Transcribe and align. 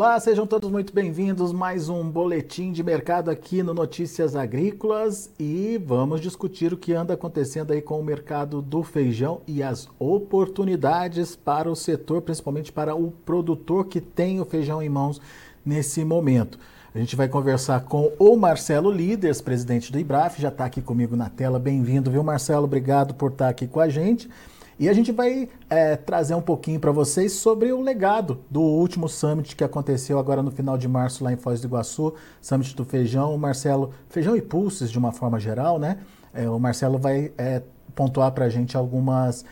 Olá, 0.00 0.18
sejam 0.18 0.46
todos 0.46 0.70
muito 0.70 0.94
bem-vindos. 0.94 1.52
Mais 1.52 1.90
um 1.90 2.10
boletim 2.10 2.72
de 2.72 2.82
mercado 2.82 3.30
aqui 3.30 3.62
no 3.62 3.74
Notícias 3.74 4.34
Agrícolas 4.34 5.30
e 5.38 5.78
vamos 5.84 6.22
discutir 6.22 6.72
o 6.72 6.78
que 6.78 6.94
anda 6.94 7.12
acontecendo 7.12 7.74
aí 7.74 7.82
com 7.82 8.00
o 8.00 8.02
mercado 8.02 8.62
do 8.62 8.82
feijão 8.82 9.42
e 9.46 9.62
as 9.62 9.90
oportunidades 9.98 11.36
para 11.36 11.70
o 11.70 11.76
setor, 11.76 12.22
principalmente 12.22 12.72
para 12.72 12.94
o 12.94 13.10
produtor 13.10 13.88
que 13.88 14.00
tem 14.00 14.40
o 14.40 14.46
feijão 14.46 14.82
em 14.82 14.88
mãos 14.88 15.20
nesse 15.62 16.02
momento. 16.02 16.58
A 16.94 16.98
gente 16.98 17.14
vai 17.14 17.28
conversar 17.28 17.80
com 17.80 18.10
o 18.18 18.36
Marcelo 18.38 18.90
Líderes, 18.90 19.42
presidente 19.42 19.92
do 19.92 19.98
IBRAF, 19.98 20.40
já 20.40 20.48
está 20.48 20.64
aqui 20.64 20.80
comigo 20.80 21.14
na 21.14 21.28
tela. 21.28 21.58
Bem-vindo, 21.58 22.10
viu, 22.10 22.24
Marcelo? 22.24 22.64
Obrigado 22.64 23.12
por 23.12 23.32
estar 23.32 23.50
aqui 23.50 23.66
com 23.66 23.80
a 23.80 23.88
gente. 23.90 24.30
E 24.80 24.88
a 24.88 24.94
gente 24.94 25.12
vai 25.12 25.46
é, 25.68 25.94
trazer 25.94 26.34
um 26.34 26.40
pouquinho 26.40 26.80
para 26.80 26.90
vocês 26.90 27.32
sobre 27.32 27.70
o 27.70 27.82
legado 27.82 28.40
do 28.50 28.62
último 28.62 29.10
summit 29.10 29.54
que 29.54 29.62
aconteceu 29.62 30.18
agora 30.18 30.42
no 30.42 30.50
final 30.50 30.78
de 30.78 30.88
março 30.88 31.22
lá 31.22 31.30
em 31.30 31.36
Foz 31.36 31.60
do 31.60 31.66
Iguaçu, 31.66 32.14
Summit 32.40 32.74
do 32.74 32.82
Feijão. 32.82 33.34
O 33.34 33.38
Marcelo, 33.38 33.90
Feijão 34.08 34.34
e 34.34 34.40
Pulses 34.40 34.90
de 34.90 34.98
uma 34.98 35.12
forma 35.12 35.38
geral, 35.38 35.78
né? 35.78 35.98
É, 36.32 36.48
o 36.48 36.58
Marcelo 36.58 36.98
vai 36.98 37.30
é, 37.36 37.60
pontuar 37.94 38.32
para 38.32 38.46
a 38.46 38.48
gente 38.48 38.74
algumas 38.74 39.44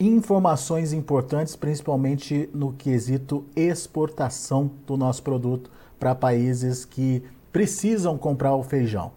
informações 0.00 0.94
importantes, 0.94 1.54
principalmente 1.54 2.48
no 2.54 2.72
quesito 2.72 3.44
exportação 3.54 4.70
do 4.86 4.96
nosso 4.96 5.22
produto 5.22 5.70
para 5.98 6.14
países 6.14 6.86
que 6.86 7.22
precisam 7.52 8.16
comprar 8.16 8.54
o 8.54 8.62
feijão. 8.62 9.12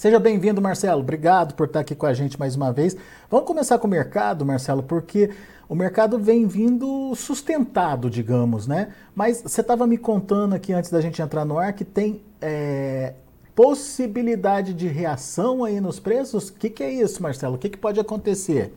Seja 0.00 0.18
bem-vindo, 0.18 0.62
Marcelo. 0.62 1.02
Obrigado 1.02 1.54
por 1.54 1.66
estar 1.66 1.80
aqui 1.80 1.94
com 1.94 2.06
a 2.06 2.14
gente 2.14 2.40
mais 2.40 2.56
uma 2.56 2.72
vez. 2.72 2.96
Vamos 3.30 3.46
começar 3.46 3.78
com 3.78 3.86
o 3.86 3.90
mercado, 3.90 4.46
Marcelo, 4.46 4.82
porque 4.82 5.28
o 5.68 5.74
mercado 5.74 6.18
vem 6.18 6.46
vindo 6.46 7.14
sustentado, 7.14 8.08
digamos, 8.08 8.66
né? 8.66 8.94
Mas 9.14 9.42
você 9.42 9.60
estava 9.60 9.86
me 9.86 9.98
contando 9.98 10.54
aqui 10.54 10.72
antes 10.72 10.90
da 10.90 11.02
gente 11.02 11.20
entrar 11.20 11.44
no 11.44 11.58
ar 11.58 11.74
que 11.74 11.84
tem 11.84 12.22
é, 12.40 13.12
possibilidade 13.54 14.72
de 14.72 14.88
reação 14.88 15.64
aí 15.64 15.82
nos 15.82 16.00
preços. 16.00 16.48
O 16.48 16.54
que, 16.54 16.70
que 16.70 16.82
é 16.82 16.90
isso, 16.90 17.22
Marcelo? 17.22 17.56
O 17.56 17.58
que, 17.58 17.68
que 17.68 17.76
pode 17.76 18.00
acontecer? 18.00 18.72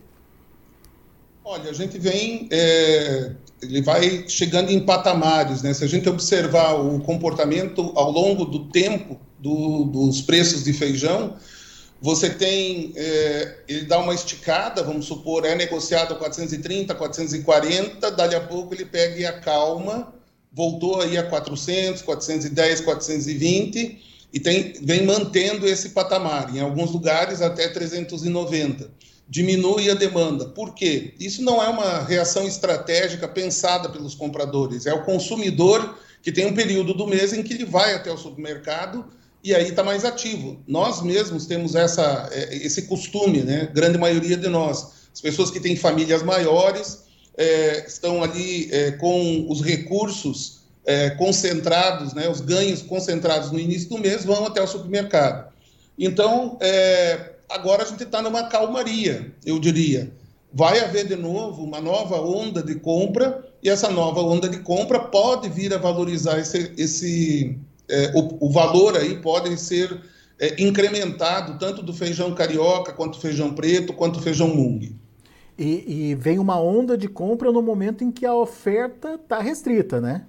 Olha, 1.46 1.70
a 1.70 1.74
gente 1.74 1.98
vem, 1.98 2.50
é, 2.52 3.32
ele 3.62 3.82
vai 3.82 4.26
chegando 4.28 4.70
em 4.72 4.86
patamares, 4.86 5.64
né? 5.64 5.74
Se 5.74 5.86
a 5.86 5.88
gente 5.88 6.10
observar 6.10 6.74
o 6.74 7.00
comportamento 7.00 7.94
ao 7.96 8.12
longo 8.12 8.44
do 8.44 8.66
tempo 8.66 9.18
do, 9.44 9.84
dos 9.84 10.22
preços 10.22 10.64
de 10.64 10.72
feijão, 10.72 11.36
você 12.02 12.30
tem, 12.30 12.94
é, 12.96 13.58
ele 13.68 13.86
dá 13.86 14.00
uma 14.00 14.14
esticada, 14.14 14.82
vamos 14.82 15.06
supor, 15.06 15.46
é 15.46 15.54
negociado 15.54 16.14
a 16.14 16.18
430, 16.18 16.96
440, 16.96 18.12
dali 18.12 18.36
a 18.36 18.42
pouco 18.42 18.74
ele 18.74 18.86
pega 18.86 19.20
e 19.20 19.26
acalma, 19.26 20.14
voltou 20.52 21.02
aí 21.02 21.18
a 21.18 21.24
400, 21.24 22.02
410, 22.02 22.82
420 22.82 24.02
e 24.32 24.40
tem, 24.40 24.74
vem 24.82 25.06
mantendo 25.06 25.68
esse 25.68 25.90
patamar, 25.90 26.56
em 26.56 26.60
alguns 26.60 26.92
lugares 26.92 27.42
até 27.42 27.68
390. 27.68 28.90
Diminui 29.28 29.90
a 29.90 29.94
demanda. 29.94 30.46
Por 30.50 30.74
quê? 30.74 31.14
Isso 31.20 31.42
não 31.42 31.62
é 31.62 31.68
uma 31.68 32.04
reação 32.04 32.46
estratégica 32.46 33.28
pensada 33.28 33.90
pelos 33.90 34.16
compradores, 34.16 34.86
é 34.86 34.94
o 34.94 35.04
consumidor 35.04 35.98
que 36.22 36.32
tem 36.32 36.46
um 36.46 36.54
período 36.54 36.94
do 36.94 37.06
mês 37.06 37.34
em 37.34 37.44
que 37.44 37.54
ele 37.54 37.66
vai 37.66 37.94
até 37.94 38.12
o 38.12 38.18
supermercado 38.18 39.06
e 39.44 39.54
aí 39.54 39.68
está 39.68 39.84
mais 39.84 40.06
ativo. 40.06 40.58
Nós 40.66 41.02
mesmos 41.02 41.46
temos 41.46 41.76
essa, 41.76 42.30
é, 42.32 42.56
esse 42.56 42.84
costume, 42.84 43.42
né? 43.42 43.70
Grande 43.74 43.98
maioria 43.98 44.38
de 44.38 44.48
nós. 44.48 45.10
As 45.14 45.20
pessoas 45.20 45.52
que 45.52 45.60
têm 45.60 45.76
famílias 45.76 46.24
maiores 46.24 47.04
é, 47.38 47.86
estão 47.86 48.24
ali 48.24 48.70
é, 48.72 48.92
com 48.92 49.46
os 49.50 49.62
recursos 49.62 50.62
é, 50.86 51.10
concentrados, 51.12 52.14
né? 52.14 52.30
Os 52.30 52.40
ganhos 52.40 52.82
concentrados 52.82 53.52
no 53.52 53.60
início 53.60 53.90
do 53.90 53.98
mês 53.98 54.24
vão 54.24 54.46
até 54.46 54.62
o 54.62 54.68
supermercado. 54.68 55.52
Então, 56.00 56.58
é, 56.62 57.34
agora 57.50 57.84
a 57.84 57.86
gente 57.86 58.04
está 58.04 58.22
numa 58.22 58.44
calmaria, 58.44 59.32
eu 59.46 59.60
diria. 59.60 60.12
Vai 60.54 60.80
haver 60.80 61.08
de 61.08 61.16
novo 61.16 61.64
uma 61.64 61.82
nova 61.82 62.22
onda 62.22 62.64
de 62.64 62.76
compra 62.76 63.44
e 63.62 63.70
essa 63.70 63.90
nova 63.90 64.22
onda 64.22 64.48
de 64.48 64.60
compra 64.60 65.00
pode 65.00 65.50
vir 65.50 65.74
a 65.74 65.78
valorizar 65.78 66.40
esse, 66.40 66.72
esse 66.78 67.58
é, 67.90 68.12
o, 68.16 68.48
o, 68.48 68.50
valor 68.50 68.98
aí 68.98 69.18
pode 69.18 69.58
ser 69.60 70.02
é, 70.40 70.62
incrementado 70.62 71.58
tanto 71.60 71.82
do 71.82 71.94
feijão 71.94 72.34
carioca, 72.34 72.94
quanto 72.94 73.20
feijão 73.20 73.54
preto, 73.54 73.94
quanto 73.94 74.22
feijão 74.22 74.48
mung. 74.48 74.96
E, 75.58 76.12
e 76.12 76.16
vem 76.16 76.40
uma 76.40 76.60
onda 76.60 76.98
de 76.98 77.08
compra 77.08 77.52
no 77.52 77.62
momento 77.62 78.04
em 78.04 78.12
que 78.12 78.26
a 78.26 78.34
oferta 78.34 79.16
está 79.16 79.40
restrita, 79.40 80.02
né? 80.02 80.26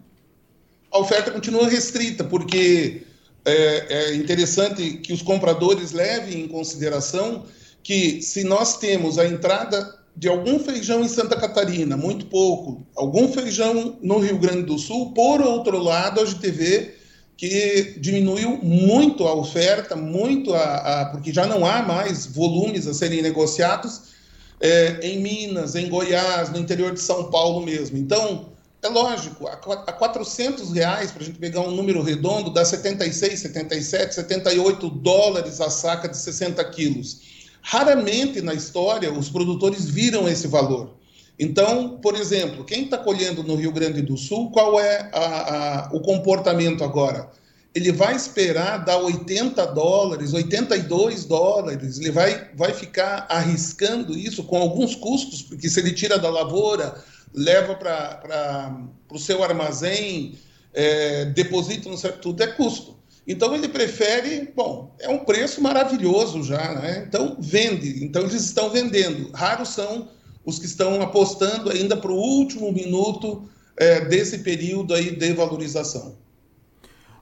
A 0.93 0.99
oferta 0.99 1.31
continua 1.31 1.69
restrita, 1.69 2.23
porque 2.23 3.03
é, 3.45 3.87
é 3.89 4.15
interessante 4.15 4.99
que 4.99 5.13
os 5.13 5.23
compradores 5.23 5.93
levem 5.93 6.43
em 6.43 6.49
consideração 6.49 7.45
que 7.83 8.23
se 8.23 8.45
nós 8.45 8.79
temos 8.79 9.19
a 9.19 9.27
entrada 9.27 9.99
de 10.17 10.29
algum 10.29 10.59
feijão 10.59 11.03
em 11.03 11.09
Santa 11.09 11.37
Catarina, 11.37 11.97
muito 11.97 12.27
pouco, 12.27 12.87
algum 12.97 13.29
feijão 13.29 13.99
no 14.01 14.19
Rio 14.19 14.39
Grande 14.39 14.63
do 14.63 14.79
Sul, 14.79 15.13
por 15.13 15.41
outro 15.41 15.79
lado, 15.79 16.21
a 16.21 16.25
vê 16.25 16.95
que 17.37 17.97
diminuiu 17.99 18.59
muito 18.63 19.27
a 19.27 19.35
oferta, 19.35 19.97
muito 19.97 20.55
a, 20.55 21.03
a 21.03 21.05
porque 21.07 21.33
já 21.33 21.47
não 21.47 21.67
há 21.67 21.83
mais 21.83 22.27
volumes 22.27 22.87
a 22.87 22.95
serem 22.95 23.23
negociados 23.23 24.15
é, 24.61 25.01
em 25.03 25.21
Minas, 25.21 25.75
em 25.75 25.89
Goiás, 25.89 26.51
no 26.51 26.59
interior 26.59 26.93
de 26.93 27.01
São 27.01 27.31
Paulo 27.31 27.65
mesmo. 27.65 27.99
Então, 27.99 28.49
é 28.83 28.89
lógico, 28.89 29.47
a, 29.47 29.53
a 29.53 29.93
400 29.93 30.73
reais, 30.73 31.11
para 31.11 31.23
a 31.23 31.27
gente 31.27 31.39
pegar 31.39 31.61
um 31.61 31.71
número 31.71 32.03
redondo, 32.03 32.51
dá 32.51 32.65
76, 32.65 33.41
77, 33.41 34.15
78 34.15 34.91
dólares 34.91 35.61
a 35.61 35.71
saca 35.71 36.09
de 36.09 36.17
60 36.17 36.63
quilos. 36.67 37.21
Raramente 37.63 38.43
na 38.43 38.53
história 38.53 39.11
os 39.13 39.31
produtores 39.31 39.87
viram 39.87 40.29
esse 40.29 40.47
valor. 40.47 40.94
Então, 41.39 41.99
por 42.01 42.15
exemplo, 42.15 42.65
quem 42.65 42.85
está 42.85 42.97
colhendo 42.97 43.43
no 43.43 43.57
Rio 43.57 43.73
Grande 43.73 44.03
do 44.03 44.17
Sul, 44.17 44.51
qual 44.51 44.79
é 44.79 45.11
a, 45.13 45.87
a, 45.87 45.89
o 45.93 46.01
comportamento 46.01 46.85
agora? 46.85 47.29
Ele 47.75 47.91
vai 47.91 48.15
esperar 48.15 48.85
dar 48.85 48.99
80 48.99 49.67
dólares, 49.67 50.33
82 50.33 51.25
dólares, 51.25 51.99
ele 51.99 52.13
vai, 52.13 52.51
vai 52.55 52.73
ficar 52.73 53.27
arriscando 53.29 54.17
isso 54.17 54.45
com 54.45 54.59
alguns 54.59 54.95
custos, 54.95 55.43
porque 55.43 55.69
se 55.69 55.81
ele 55.81 55.93
tira 55.93 56.17
da 56.17 56.31
lavoura, 56.31 56.95
leva 57.35 57.75
para 57.75 58.81
o 59.11 59.19
seu 59.19 59.43
armazém, 59.43 60.39
é, 60.73 61.25
deposita 61.27 61.89
no 61.89 61.97
certo, 61.97 62.21
tudo 62.21 62.45
é 62.45 62.47
custo. 62.47 62.95
Então 63.27 63.55
ele 63.55 63.69
prefere, 63.69 64.53
bom, 64.55 64.95
é 65.01 65.09
um 65.09 65.21
preço 65.21 65.61
maravilhoso 65.61 66.45
já, 66.45 66.75
né? 66.75 67.05
Então 67.09 67.37
vende, 67.41 68.05
então 68.05 68.23
eles 68.23 68.35
estão 68.35 68.71
vendendo. 68.71 69.31
Raros 69.33 69.71
são 69.71 70.09
os 70.45 70.59
que 70.59 70.67
estão 70.67 71.01
apostando 71.01 71.71
ainda 71.71 71.97
para 71.97 72.13
o 72.13 72.17
último 72.17 72.71
minuto 72.73 73.49
é, 73.77 74.05
desse 74.05 74.39
período 74.39 74.95
aí 74.95 75.17
de 75.17 75.33
valorização. 75.33 76.17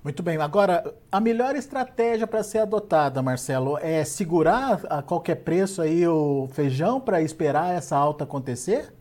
Muito 0.03 0.21
bem. 0.21 0.37
Agora, 0.39 0.93
a 1.13 1.21
melhor 1.21 1.55
estratégia 1.55 2.27
para 2.27 2.43
ser 2.43 2.59
adotada, 2.59 3.23
Marcelo, 3.23 3.79
é 3.79 4.05
segurar 4.05 4.81
a 4.91 5.01
qualquer 5.01 5.37
preço 5.37 5.81
aí 5.81 6.07
o 6.09 6.49
feijão 6.53 7.01
para 7.01 7.23
esperar 7.23 7.77
essa 7.77 7.97
alta 7.97 8.25
acontecer? 8.25 8.93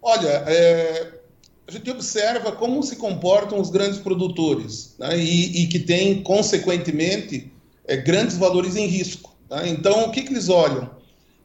Olha, 0.00 0.44
é, 0.46 1.20
a 1.68 1.70
gente 1.70 1.90
observa 1.90 2.52
como 2.52 2.82
se 2.82 2.96
comportam 2.96 3.60
os 3.60 3.68
grandes 3.68 3.98
produtores 3.98 4.94
né, 4.98 5.18
e, 5.18 5.62
e, 5.62 5.66
que 5.66 5.80
têm, 5.80 6.22
consequentemente, 6.22 7.52
é, 7.86 7.98
grandes 7.98 8.38
valores 8.38 8.74
em 8.74 8.86
risco. 8.86 9.34
Tá? 9.50 9.68
Então, 9.68 10.04
o 10.04 10.10
que, 10.10 10.22
que 10.22 10.32
eles 10.32 10.48
olham? 10.48 10.90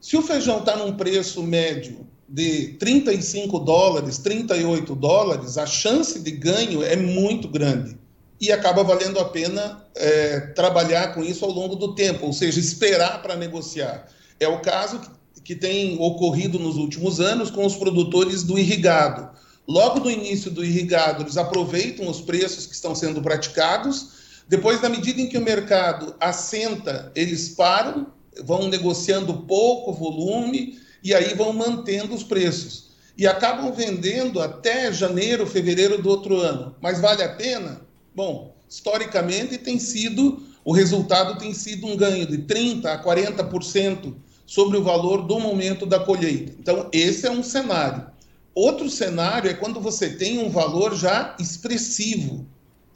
Se 0.01 0.15
o 0.15 0.21
feijão 0.21 0.59
está 0.59 0.77
num 0.77 0.95
preço 0.95 1.43
médio 1.43 2.07
de 2.27 2.75
35 2.79 3.59
dólares, 3.59 4.17
38 4.19 4.95
dólares, 4.95 5.57
a 5.57 5.65
chance 5.65 6.19
de 6.19 6.31
ganho 6.31 6.83
é 6.83 6.95
muito 6.95 7.47
grande. 7.47 7.97
E 8.39 8.51
acaba 8.51 8.83
valendo 8.83 9.19
a 9.19 9.25
pena 9.25 9.83
é, 9.95 10.39
trabalhar 10.55 11.13
com 11.13 11.21
isso 11.21 11.43
ao 11.43 11.51
longo 11.51 11.75
do 11.75 11.93
tempo, 11.95 12.27
ou 12.27 12.33
seja, 12.33 12.59
esperar 12.59 13.21
para 13.21 13.35
negociar. 13.35 14.07
É 14.39 14.47
o 14.47 14.61
caso 14.61 14.99
que, 14.99 15.41
que 15.41 15.55
tem 15.55 15.97
ocorrido 15.99 16.57
nos 16.57 16.77
últimos 16.77 17.19
anos 17.19 17.51
com 17.51 17.65
os 17.65 17.75
produtores 17.75 18.43
do 18.43 18.57
irrigado. 18.57 19.29
Logo 19.67 19.99
no 19.99 20.09
início 20.09 20.49
do 20.49 20.63
irrigado, 20.63 21.23
eles 21.23 21.35
aproveitam 21.35 22.07
os 22.07 22.21
preços 22.21 22.65
que 22.65 22.73
estão 22.73 22.95
sendo 22.95 23.21
praticados. 23.21 24.11
Depois, 24.47 24.81
na 24.81 24.87
medida 24.87 25.19
em 25.19 25.27
que 25.27 25.37
o 25.37 25.41
mercado 25.41 26.15
assenta, 26.19 27.11
eles 27.13 27.49
param 27.49 28.07
vão 28.43 28.67
negociando 28.67 29.33
pouco 29.43 29.93
volume 29.93 30.79
e 31.03 31.13
aí 31.13 31.33
vão 31.33 31.53
mantendo 31.53 32.13
os 32.13 32.23
preços. 32.23 32.89
E 33.17 33.27
acabam 33.27 33.71
vendendo 33.73 34.41
até 34.41 34.91
janeiro, 34.93 35.45
fevereiro 35.45 36.01
do 36.01 36.09
outro 36.09 36.37
ano. 36.39 36.75
Mas 36.81 37.01
vale 37.01 37.21
a 37.21 37.29
pena? 37.29 37.81
Bom, 38.15 38.55
historicamente 38.67 39.57
tem 39.57 39.77
sido, 39.77 40.41
o 40.63 40.71
resultado 40.71 41.37
tem 41.37 41.53
sido 41.53 41.87
um 41.87 41.97
ganho 41.97 42.25
de 42.25 42.37
30% 42.37 42.85
a 42.85 43.03
40% 43.03 44.15
sobre 44.45 44.77
o 44.77 44.83
valor 44.83 45.27
do 45.27 45.39
momento 45.39 45.85
da 45.85 45.99
colheita. 45.99 46.55
Então, 46.59 46.89
esse 46.91 47.27
é 47.27 47.31
um 47.31 47.43
cenário. 47.43 48.07
outro 48.55 48.89
cenário 48.89 49.49
é 49.49 49.53
quando 49.53 49.79
você 49.79 50.09
tem 50.09 50.39
um 50.39 50.49
valor 50.49 50.95
já 50.95 51.35
expressivo. 51.39 52.47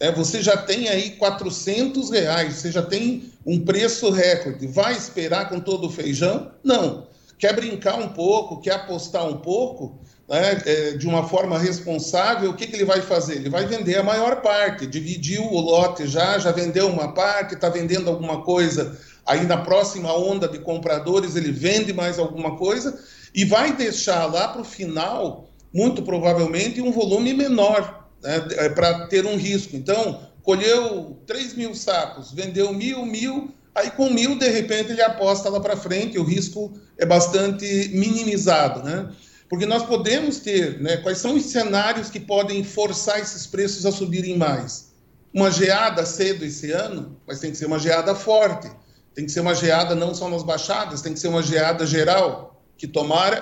É, 0.03 0.11
você 0.11 0.41
já 0.41 0.57
tem 0.57 0.89
aí 0.89 1.11
400 1.11 2.09
reais, 2.09 2.55
você 2.55 2.69
já 2.69 2.81
tem 2.81 3.31
um 3.45 3.63
preço 3.63 4.09
recorde. 4.09 4.67
Vai 4.67 4.91
esperar 4.91 5.47
com 5.47 5.61
todo 5.61 5.87
o 5.87 5.89
feijão? 5.89 6.51
Não. 6.61 7.07
Quer 7.39 7.55
brincar 7.55 7.95
um 7.95 8.09
pouco, 8.09 8.59
quer 8.59 8.73
apostar 8.73 9.25
um 9.25 9.37
pouco, 9.37 9.97
né, 10.27 10.61
é, 10.65 10.91
de 10.97 11.07
uma 11.07 11.25
forma 11.29 11.57
responsável, 11.57 12.49
o 12.49 12.53
que, 12.53 12.67
que 12.67 12.75
ele 12.75 12.83
vai 12.83 13.01
fazer? 13.01 13.35
Ele 13.35 13.49
vai 13.49 13.65
vender 13.65 13.97
a 13.97 14.03
maior 14.03 14.41
parte, 14.41 14.85
dividiu 14.85 15.41
o 15.41 15.61
lote 15.61 16.05
já, 16.05 16.37
já 16.37 16.51
vendeu 16.51 16.89
uma 16.89 17.13
parte, 17.13 17.53
está 17.53 17.69
vendendo 17.69 18.09
alguma 18.09 18.41
coisa, 18.41 18.99
aí 19.25 19.45
na 19.45 19.59
próxima 19.59 20.13
onda 20.13 20.49
de 20.49 20.59
compradores 20.59 21.37
ele 21.37 21.53
vende 21.53 21.93
mais 21.93 22.19
alguma 22.19 22.57
coisa 22.57 22.99
e 23.33 23.45
vai 23.45 23.73
deixar 23.73 24.25
lá 24.25 24.49
para 24.49 24.63
o 24.63 24.65
final, 24.65 25.47
muito 25.73 26.01
provavelmente, 26.01 26.81
um 26.81 26.91
volume 26.91 27.33
menor 27.33 28.02
né, 28.23 28.47
é, 28.51 28.69
para 28.69 29.07
ter 29.07 29.25
um 29.25 29.35
risco. 29.35 29.75
Então, 29.75 30.21
colheu 30.41 31.21
3 31.27 31.53
mil 31.55 31.75
sacos, 31.75 32.31
vendeu 32.31 32.73
mil, 32.73 33.05
mil, 33.05 33.53
aí 33.75 33.91
com 33.91 34.09
mil, 34.09 34.37
de 34.37 34.47
repente, 34.47 34.91
ele 34.91 35.01
aposta 35.01 35.49
lá 35.49 35.59
para 35.59 35.77
frente, 35.77 36.17
o 36.17 36.23
risco 36.23 36.73
é 36.97 37.05
bastante 37.05 37.89
minimizado, 37.93 38.83
né? 38.83 39.09
Porque 39.49 39.65
nós 39.65 39.83
podemos 39.83 40.39
ter, 40.39 40.81
né, 40.81 40.97
quais 40.97 41.19
são 41.19 41.35
os 41.35 41.45
cenários 41.45 42.09
que 42.09 42.19
podem 42.19 42.63
forçar 42.63 43.19
esses 43.19 43.45
preços 43.45 43.85
a 43.85 43.91
subirem 43.91 44.35
mais? 44.37 44.93
Uma 45.31 45.51
geada 45.51 46.05
cedo 46.05 46.43
esse 46.43 46.71
ano, 46.71 47.17
mas 47.27 47.39
tem 47.39 47.51
que 47.51 47.57
ser 47.57 47.65
uma 47.65 47.77
geada 47.77 48.15
forte, 48.15 48.71
tem 49.13 49.25
que 49.25 49.31
ser 49.31 49.41
uma 49.41 49.53
geada 49.53 49.93
não 49.93 50.13
só 50.15 50.27
nas 50.27 50.43
baixadas, 50.43 51.01
tem 51.01 51.13
que 51.13 51.19
ser 51.19 51.27
uma 51.27 51.43
geada 51.43 51.85
geral, 51.85 52.63
que 52.77 52.87
tomara, 52.87 53.39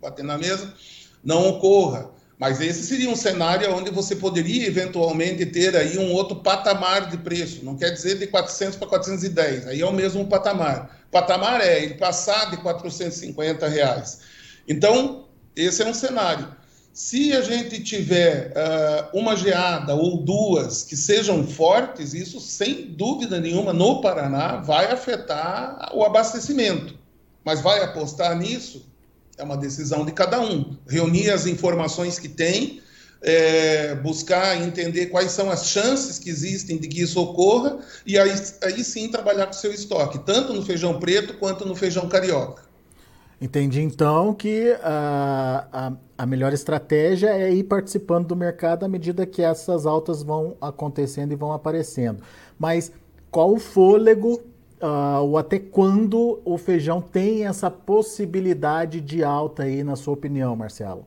bater 0.00 0.24
na 0.24 0.38
mesa, 0.38 0.72
não 1.22 1.48
ocorra. 1.48 2.10
Mas 2.38 2.60
esse 2.60 2.84
seria 2.84 3.10
um 3.10 3.16
cenário 3.16 3.74
onde 3.74 3.90
você 3.90 4.14
poderia 4.14 4.66
eventualmente 4.66 5.44
ter 5.44 5.76
aí 5.76 5.98
um 5.98 6.12
outro 6.12 6.36
patamar 6.36 7.10
de 7.10 7.18
preço. 7.18 7.64
Não 7.64 7.76
quer 7.76 7.90
dizer 7.90 8.16
de 8.18 8.28
400 8.28 8.76
para 8.76 8.86
410, 8.86 9.66
aí 9.66 9.80
é 9.80 9.86
o 9.86 9.92
mesmo 9.92 10.24
patamar. 10.26 11.04
Patamar 11.10 11.60
é 11.60 11.82
ele 11.82 11.94
passar 11.94 12.50
de 12.50 12.58
450 12.58 13.66
reais. 13.66 14.20
Então, 14.68 15.26
esse 15.56 15.82
é 15.82 15.86
um 15.86 15.94
cenário. 15.94 16.56
Se 16.92 17.32
a 17.32 17.42
gente 17.42 17.82
tiver 17.82 18.52
uh, 18.52 19.18
uma 19.18 19.36
geada 19.36 19.94
ou 19.94 20.18
duas 20.18 20.82
que 20.82 20.96
sejam 20.96 21.46
fortes, 21.46 22.12
isso 22.12 22.40
sem 22.40 22.86
dúvida 22.86 23.40
nenhuma 23.40 23.72
no 23.72 24.00
Paraná 24.00 24.56
vai 24.56 24.90
afetar 24.90 25.90
o 25.94 26.04
abastecimento. 26.04 26.96
Mas 27.44 27.60
vai 27.60 27.82
apostar 27.82 28.36
nisso? 28.36 28.86
É 29.38 29.42
uma 29.42 29.56
decisão 29.56 30.04
de 30.04 30.12
cada 30.12 30.40
um. 30.40 30.76
Reunir 30.86 31.30
as 31.30 31.46
informações 31.46 32.18
que 32.18 32.28
tem, 32.28 32.82
é, 33.22 33.94
buscar 33.96 34.60
entender 34.60 35.06
quais 35.06 35.30
são 35.30 35.50
as 35.50 35.66
chances 35.66 36.18
que 36.18 36.28
existem 36.28 36.78
de 36.78 36.88
que 36.88 37.00
isso 37.02 37.20
ocorra 37.20 37.78
e 38.06 38.18
aí, 38.18 38.32
aí 38.62 38.84
sim 38.84 39.08
trabalhar 39.08 39.46
com 39.46 39.52
o 39.52 39.56
seu 39.56 39.72
estoque, 39.72 40.18
tanto 40.20 40.52
no 40.52 40.62
feijão 40.62 40.98
preto 40.98 41.34
quanto 41.34 41.66
no 41.66 41.74
feijão 41.74 42.08
carioca. 42.08 42.62
Entendi 43.40 43.80
então 43.80 44.34
que 44.34 44.76
a, 44.82 45.68
a, 45.72 45.92
a, 46.18 46.26
melhor 46.26 46.52
estratégia 46.52 47.28
é 47.28 47.52
ir 47.52 47.64
participando 47.64 48.26
do 48.26 48.34
mercado 48.34 48.84
à 48.84 48.88
medida 48.88 49.24
que 49.24 49.42
essas 49.42 49.86
altas 49.86 50.24
vão 50.24 50.56
acontecendo 50.60 51.32
e 51.32 51.36
vão 51.36 51.52
aparecendo. 51.52 52.20
Mas 52.58 52.90
qual 53.30 53.54
o 53.54 53.60
fôlego 53.60 54.42
uh, 54.82 55.22
ou 55.22 55.38
até 55.38 55.58
quando 55.58 56.40
o 56.44 56.56
feijão 56.58 57.00
tem 57.00 57.46
essa 57.46 57.70
possibilidade 57.70 59.00
de 59.00 59.22
alta 59.22 59.64
aí, 59.64 59.82
na 59.82 59.96
sua 59.96 60.14
opinião, 60.14 60.54
Marcelo? 60.56 61.06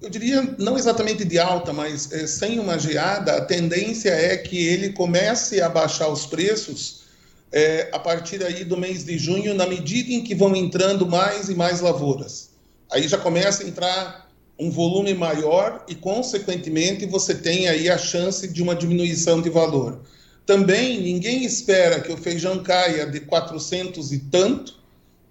Eu 0.00 0.10
diria, 0.10 0.42
não 0.58 0.76
exatamente 0.76 1.24
de 1.24 1.38
alta, 1.38 1.72
mas 1.72 2.12
é, 2.12 2.26
sem 2.26 2.58
uma 2.58 2.78
geada, 2.78 3.36
a 3.36 3.44
tendência 3.44 4.10
é 4.10 4.36
que 4.36 4.66
ele 4.66 4.92
comece 4.92 5.60
a 5.60 5.68
baixar 5.68 6.08
os 6.08 6.26
preços 6.26 7.06
é, 7.50 7.88
a 7.92 7.98
partir 7.98 8.42
aí 8.44 8.64
do 8.64 8.76
mês 8.76 9.04
de 9.04 9.16
junho, 9.16 9.54
na 9.54 9.66
medida 9.66 10.12
em 10.12 10.22
que 10.22 10.34
vão 10.34 10.54
entrando 10.54 11.06
mais 11.06 11.48
e 11.48 11.54
mais 11.54 11.80
lavouras. 11.80 12.50
Aí 12.92 13.08
já 13.08 13.16
começa 13.16 13.64
a 13.64 13.66
entrar 13.66 14.28
um 14.58 14.70
volume 14.70 15.14
maior 15.14 15.84
e, 15.88 15.94
consequentemente, 15.94 17.06
você 17.06 17.34
tem 17.34 17.68
aí 17.68 17.88
a 17.88 17.98
chance 17.98 18.46
de 18.46 18.62
uma 18.62 18.74
diminuição 18.74 19.40
de 19.40 19.50
valor. 19.50 20.00
Também 20.46 21.00
ninguém 21.00 21.44
espera 21.44 22.00
que 22.00 22.12
o 22.12 22.16
feijão 22.16 22.62
caia 22.62 23.04
de 23.04 23.20
400 23.20 24.12
e 24.12 24.20
tanto 24.20 24.76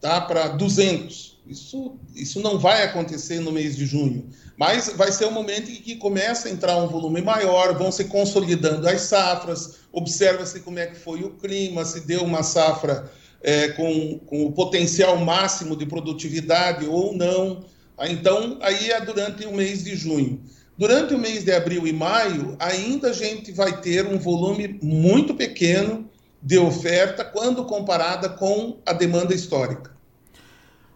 tá, 0.01 0.21
para 0.21 0.50
200. 0.50 1.38
Isso, 1.47 1.95
isso 2.13 2.39
não 2.41 2.59
vai 2.59 2.83
acontecer 2.83 3.39
no 3.39 3.51
mês 3.51 3.75
de 3.75 3.85
junho. 3.85 4.29
Mas 4.57 4.89
vai 4.95 5.12
ser 5.12 5.25
o 5.25 5.29
um 5.29 5.31
momento 5.31 5.71
em 5.71 5.75
que 5.75 5.95
começa 5.95 6.47
a 6.47 6.51
entrar 6.51 6.77
um 6.77 6.88
volume 6.88 7.21
maior, 7.21 7.77
vão 7.77 7.91
se 7.91 8.06
consolidando 8.06 8.88
as 8.88 9.01
safras, 9.01 9.75
observa-se 9.91 10.59
como 10.59 10.79
é 10.79 10.88
que 10.88 10.95
foi 10.95 11.23
o 11.23 11.31
clima, 11.31 11.85
se 11.85 12.01
deu 12.01 12.23
uma 12.23 12.44
safra 12.44 13.12
é, 13.41 13.69
com, 13.69 14.19
com 14.25 14.45
o 14.45 14.51
potencial 14.51 15.17
máximo 15.17 15.75
de 15.75 15.85
produtividade 15.85 16.85
ou 16.85 17.15
não. 17.15 17.63
Então, 18.09 18.57
aí 18.62 18.91
é 18.91 19.00
durante 19.01 19.45
o 19.45 19.53
mês 19.53 19.83
de 19.83 19.95
junho. 19.95 20.41
Durante 20.77 21.13
o 21.13 21.18
mês 21.18 21.44
de 21.44 21.54
abril 21.54 21.88
e 21.88 21.94
maio, 21.94 22.56
ainda 22.60 23.10
a 23.10 23.13
gente 23.13 23.51
vai 23.51 23.80
ter 23.80 24.06
um 24.06 24.19
volume 24.19 24.77
muito 24.81 25.33
pequeno 25.33 26.10
de 26.42 26.57
oferta 26.57 27.24
quando 27.24 27.66
comparada 27.66 28.27
com 28.27 28.77
a 28.86 28.92
demanda 28.92 29.33
histórica. 29.33 29.95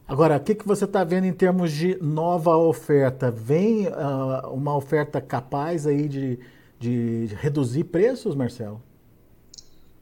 Agora, 0.06 0.38
o 0.38 0.40
que, 0.40 0.56
que 0.56 0.68
você 0.68 0.86
está 0.86 1.04
vendo 1.04 1.26
em 1.26 1.34
termos 1.34 1.72
de 1.72 1.98
nova 2.02 2.58
oferta? 2.58 3.31
Vem 3.31 3.88
uh, 3.88 4.52
uma 4.52 4.76
oferta 4.76 5.22
capaz 5.22 5.88
aí 5.88 6.10
de, 6.10 6.40
de 6.80 7.30
reduzir 7.40 7.86
preços, 7.86 8.36
Marcelo? 8.36 8.81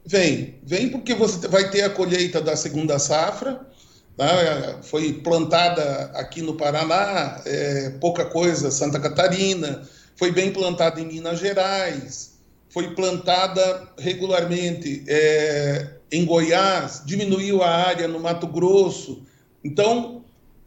Vem, 0.06 0.56
vem 0.64 0.90
porque 0.90 1.14
você 1.14 1.48
vai 1.50 1.70
ter 1.70 1.82
a 1.82 1.90
colheita 1.90 2.42
da 2.42 2.56
segunda 2.56 2.98
safra, 2.98 3.68
né? 4.18 4.80
foi 4.81 5.14
plantada 5.14 6.12
aqui 6.16 6.42
no 6.42 6.56
Paraná, 6.56 7.42
é, 7.46 7.92
pouca 8.02 8.25
coisa, 8.25 8.72
Santa 8.72 9.00
Catarina, 9.00 9.88
foi 10.16 10.31
bem 10.31 10.52
plantada 10.52 11.00
em 11.00 11.06
Minas 11.06 11.40
Gerais, 11.40 12.38
foi 12.69 12.96
plantada 12.96 13.88
regularmente 13.98 15.04
é, 15.08 15.88
em 16.12 16.25
Goiás, 16.25 17.04
diminuiu 17.06 17.62
a 17.62 17.69
área 17.69 18.08
no 18.08 18.19
Mato 18.19 18.48
Grosso, 18.48 19.21
então, 19.64 20.24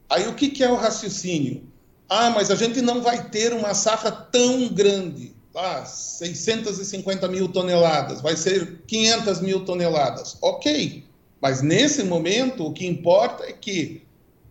aí 0.08 0.28
o 0.28 0.34
que, 0.34 0.50
que 0.50 0.62
é 0.62 0.70
o 0.70 0.76
raciocínio? 0.76 1.62
Ah, 2.08 2.30
mas 2.30 2.50
a 2.50 2.56
gente 2.56 2.80
não 2.80 3.02
vai 3.02 3.28
ter 3.30 3.52
uma 3.52 3.72
safra 3.72 4.10
tão 4.10 4.68
grande, 4.68 5.32
ah, 5.54 5.84
650 5.84 7.28
mil 7.28 7.48
toneladas, 7.48 8.20
vai 8.20 8.36
ser 8.36 8.82
500 8.86 9.40
mil 9.40 9.64
toneladas. 9.64 10.36
Ok, 10.42 11.04
mas 11.40 11.62
nesse 11.62 12.04
momento 12.04 12.66
o 12.66 12.72
que 12.72 12.86
importa 12.86 13.44
é 13.44 13.52
que 13.52 14.02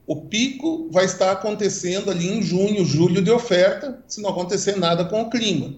o 0.08 0.16
pico 0.16 0.90
vai 0.92 1.06
estar 1.06 1.32
acontecendo 1.32 2.10
ali 2.10 2.28
em 2.28 2.42
junho, 2.42 2.84
julho 2.84 3.22
de 3.22 3.30
oferta, 3.30 4.04
se 4.08 4.22
não 4.22 4.32
acontecer 4.32 4.76
nada 4.76 5.06
com 5.06 5.22
o 5.22 5.30
clima. 5.30 5.76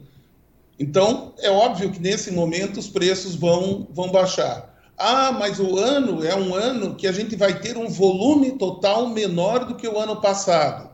Então, 0.79 1.33
é 1.39 1.49
óbvio 1.49 1.91
que 1.91 1.99
nesse 1.99 2.31
momento 2.31 2.79
os 2.79 2.87
preços 2.87 3.35
vão, 3.35 3.87
vão 3.91 4.09
baixar. 4.09 4.73
Ah, 4.97 5.31
mas 5.31 5.59
o 5.59 5.77
ano 5.77 6.23
é 6.23 6.33
um 6.33 6.55
ano 6.55 6.95
que 6.95 7.07
a 7.07 7.11
gente 7.11 7.35
vai 7.35 7.59
ter 7.59 7.75
um 7.75 7.89
volume 7.89 8.51
total 8.51 9.09
menor 9.09 9.65
do 9.65 9.75
que 9.75 9.87
o 9.87 9.99
ano 9.99 10.21
passado. 10.21 10.91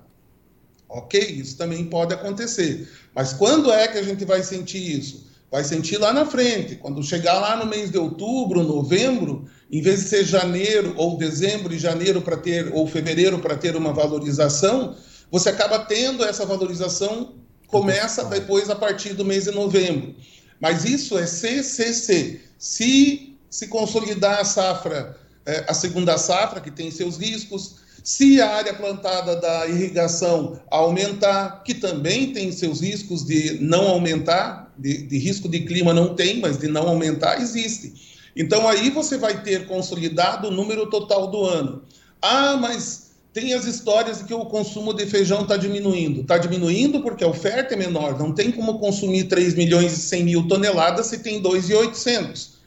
Ok, 0.90 1.20
isso 1.20 1.58
também 1.58 1.86
pode 1.86 2.14
acontecer. 2.14 2.90
Mas 3.14 3.34
quando 3.34 3.72
é 3.72 3.88
que 3.88 3.98
a 3.98 4.04
gente 4.04 4.26
vai 4.26 4.42
sentir 4.42 4.98
isso? 4.98 5.27
Vai 5.50 5.64
sentir 5.64 5.98
lá 5.98 6.12
na 6.12 6.26
frente, 6.26 6.76
quando 6.76 7.02
chegar 7.02 7.40
lá 7.40 7.56
no 7.56 7.66
mês 7.66 7.90
de 7.90 7.98
outubro, 7.98 8.64
novembro, 8.64 9.46
em 9.72 9.82
vez 9.82 10.04
de 10.04 10.10
ser 10.10 10.26
janeiro 10.26 10.94
ou 10.98 11.18
dezembro 11.18 11.74
e 11.74 11.80
janeiro 11.80 12.22
para 12.22 12.36
ter 12.36 12.74
ou 12.74 12.86
fevereiro 12.86 13.40
para 13.40 13.56
ter 13.56 13.76
uma 13.76 13.94
valorização, 13.94 14.96
você 15.32 15.50
acaba 15.50 15.80
tendo 15.80 16.24
essa 16.24 16.46
valorização 16.46 17.36
começa 17.68 18.24
depois 18.26 18.70
a 18.70 18.76
partir 18.76 19.14
do 19.14 19.26
mês 19.26 19.44
de 19.44 19.52
novembro. 19.52 20.16
Mas 20.60 20.86
isso 20.86 21.18
é 21.18 21.28
CCC. 21.28 22.42
Se 22.58 23.38
se 23.50 23.68
consolidar 23.68 24.40
a 24.40 24.46
safra, 24.46 25.18
é, 25.46 25.66
a 25.68 25.74
segunda 25.74 26.18
safra, 26.18 26.60
que 26.60 26.72
tem 26.72 26.92
seus 26.92 27.18
riscos, 27.18 27.78
se 28.04 28.42
a 28.42 28.56
área 28.56 28.74
plantada 28.74 29.36
da 29.36 29.68
irrigação 29.68 30.60
aumentar, 30.70 31.64
que 31.64 31.74
também 31.74 32.34
tem 32.34 32.52
seus 32.52 32.82
riscos 32.82 33.26
de 33.26 33.60
não 33.62 33.88
aumentar, 33.88 34.67
de, 34.78 35.04
de 35.04 35.18
risco 35.18 35.50
de 35.50 35.62
clima 35.62 35.94
não 35.94 36.16
tem, 36.16 36.40
mas 36.40 36.58
de 36.58 36.68
não 36.68 36.88
aumentar 36.88 37.42
existe. 37.42 37.94
Então 38.36 38.68
aí 38.68 38.90
você 38.90 39.18
vai 39.18 39.42
ter 39.42 39.66
consolidado 39.66 40.48
o 40.48 40.52
número 40.52 40.88
total 40.88 41.28
do 41.28 41.44
ano. 41.44 41.82
Ah, 42.22 42.56
mas 42.58 43.08
tem 43.34 43.54
as 43.54 43.66
histórias 43.66 44.20
de 44.20 44.24
que 44.26 44.34
o 44.34 44.46
consumo 44.46 44.94
de 44.94 45.06
feijão 45.06 45.42
está 45.42 45.58
diminuindo. 45.58 46.22
Está 46.22 46.38
diminuindo 46.38 47.02
porque 47.02 47.24
a 47.24 47.28
oferta 47.28 47.74
é 47.74 47.78
menor. 47.78 48.18
Não 48.18 48.32
tem 48.32 48.52
como 48.52 48.80
consumir 48.80 49.26
3 49.26 49.56
milhões 49.56 49.94
e 49.94 49.98
100 49.98 50.24
mil 50.24 50.48
toneladas 50.48 51.08
se 51.08 51.20
tem 51.20 51.42
2,800. 51.42 52.58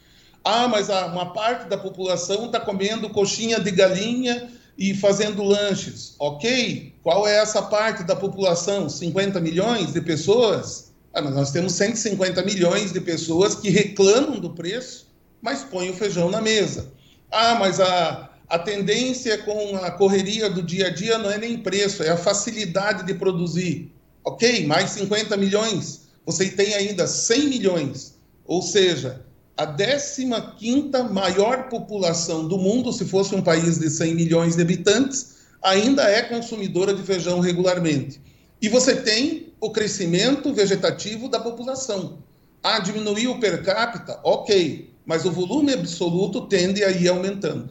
Ah, 0.44 0.68
mas 0.68 0.88
uma 0.88 1.32
parte 1.32 1.68
da 1.68 1.76
população 1.76 2.46
está 2.46 2.58
comendo 2.58 3.10
coxinha 3.10 3.60
de 3.60 3.70
galinha 3.70 4.48
e 4.78 4.94
fazendo 4.94 5.42
lanches. 5.42 6.14
Ok, 6.18 6.94
qual 7.02 7.28
é 7.28 7.36
essa 7.36 7.62
parte 7.62 8.02
da 8.02 8.16
população? 8.16 8.88
50 8.88 9.40
milhões 9.40 9.92
de 9.92 10.00
pessoas? 10.00 10.89
Ah, 11.12 11.20
nós 11.20 11.50
temos 11.50 11.72
150 11.72 12.42
milhões 12.42 12.92
de 12.92 13.00
pessoas 13.00 13.54
que 13.54 13.68
reclamam 13.68 14.38
do 14.38 14.50
preço, 14.50 15.08
mas 15.42 15.64
põem 15.64 15.90
o 15.90 15.94
feijão 15.94 16.30
na 16.30 16.40
mesa. 16.40 16.92
Ah, 17.30 17.56
mas 17.56 17.80
a, 17.80 18.30
a 18.48 18.58
tendência 18.58 19.38
com 19.38 19.76
a 19.76 19.90
correria 19.90 20.48
do 20.48 20.62
dia 20.62 20.86
a 20.86 20.90
dia 20.90 21.18
não 21.18 21.30
é 21.30 21.38
nem 21.38 21.58
preço, 21.58 22.02
é 22.02 22.10
a 22.10 22.16
facilidade 22.16 23.04
de 23.04 23.14
produzir. 23.14 23.92
Ok, 24.24 24.66
mais 24.66 24.90
50 24.90 25.36
milhões. 25.36 26.02
Você 26.26 26.48
tem 26.50 26.74
ainda 26.74 27.06
100 27.06 27.48
milhões. 27.48 28.14
Ou 28.44 28.62
seja, 28.62 29.24
a 29.56 29.66
15ª 29.66 31.10
maior 31.10 31.68
população 31.68 32.46
do 32.46 32.56
mundo, 32.56 32.92
se 32.92 33.04
fosse 33.04 33.34
um 33.34 33.42
país 33.42 33.78
de 33.78 33.90
100 33.90 34.14
milhões 34.14 34.56
de 34.56 34.62
habitantes, 34.62 35.36
ainda 35.62 36.04
é 36.04 36.22
consumidora 36.22 36.94
de 36.94 37.02
feijão 37.02 37.40
regularmente. 37.40 38.20
E 38.62 38.68
você 38.68 38.96
tem 38.96 39.49
o 39.60 39.70
crescimento 39.70 40.52
vegetativo 40.52 41.28
da 41.28 41.38
população. 41.38 42.18
Ah, 42.62 42.78
diminuiu 42.78 43.32
o 43.32 43.40
per 43.40 43.62
capita? 43.62 44.20
Ok, 44.24 44.92
mas 45.04 45.24
o 45.24 45.30
volume 45.30 45.72
absoluto 45.72 46.42
tende 46.46 46.82
a 46.82 46.90
ir 46.90 47.08
aumentando. 47.08 47.70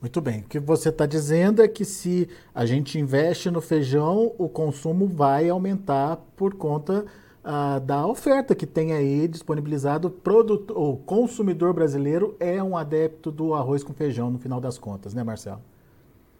Muito 0.00 0.20
bem. 0.20 0.40
O 0.40 0.44
que 0.44 0.60
você 0.60 0.90
está 0.90 1.06
dizendo 1.06 1.60
é 1.60 1.66
que 1.66 1.84
se 1.84 2.28
a 2.54 2.64
gente 2.64 2.98
investe 2.98 3.50
no 3.50 3.60
feijão, 3.60 4.32
o 4.38 4.48
consumo 4.48 5.08
vai 5.08 5.48
aumentar 5.48 6.18
por 6.36 6.54
conta 6.54 7.04
ah, 7.42 7.80
da 7.80 8.06
oferta 8.06 8.54
que 8.54 8.66
tem 8.66 8.92
aí 8.92 9.26
disponibilizado. 9.26 10.08
Produto, 10.08 10.72
o 10.78 10.96
consumidor 10.98 11.72
brasileiro 11.72 12.36
é 12.38 12.62
um 12.62 12.76
adepto 12.76 13.32
do 13.32 13.54
arroz 13.54 13.82
com 13.82 13.92
feijão, 13.92 14.30
no 14.30 14.38
final 14.38 14.60
das 14.60 14.78
contas, 14.78 15.14
né, 15.14 15.24
Marcelo? 15.24 15.60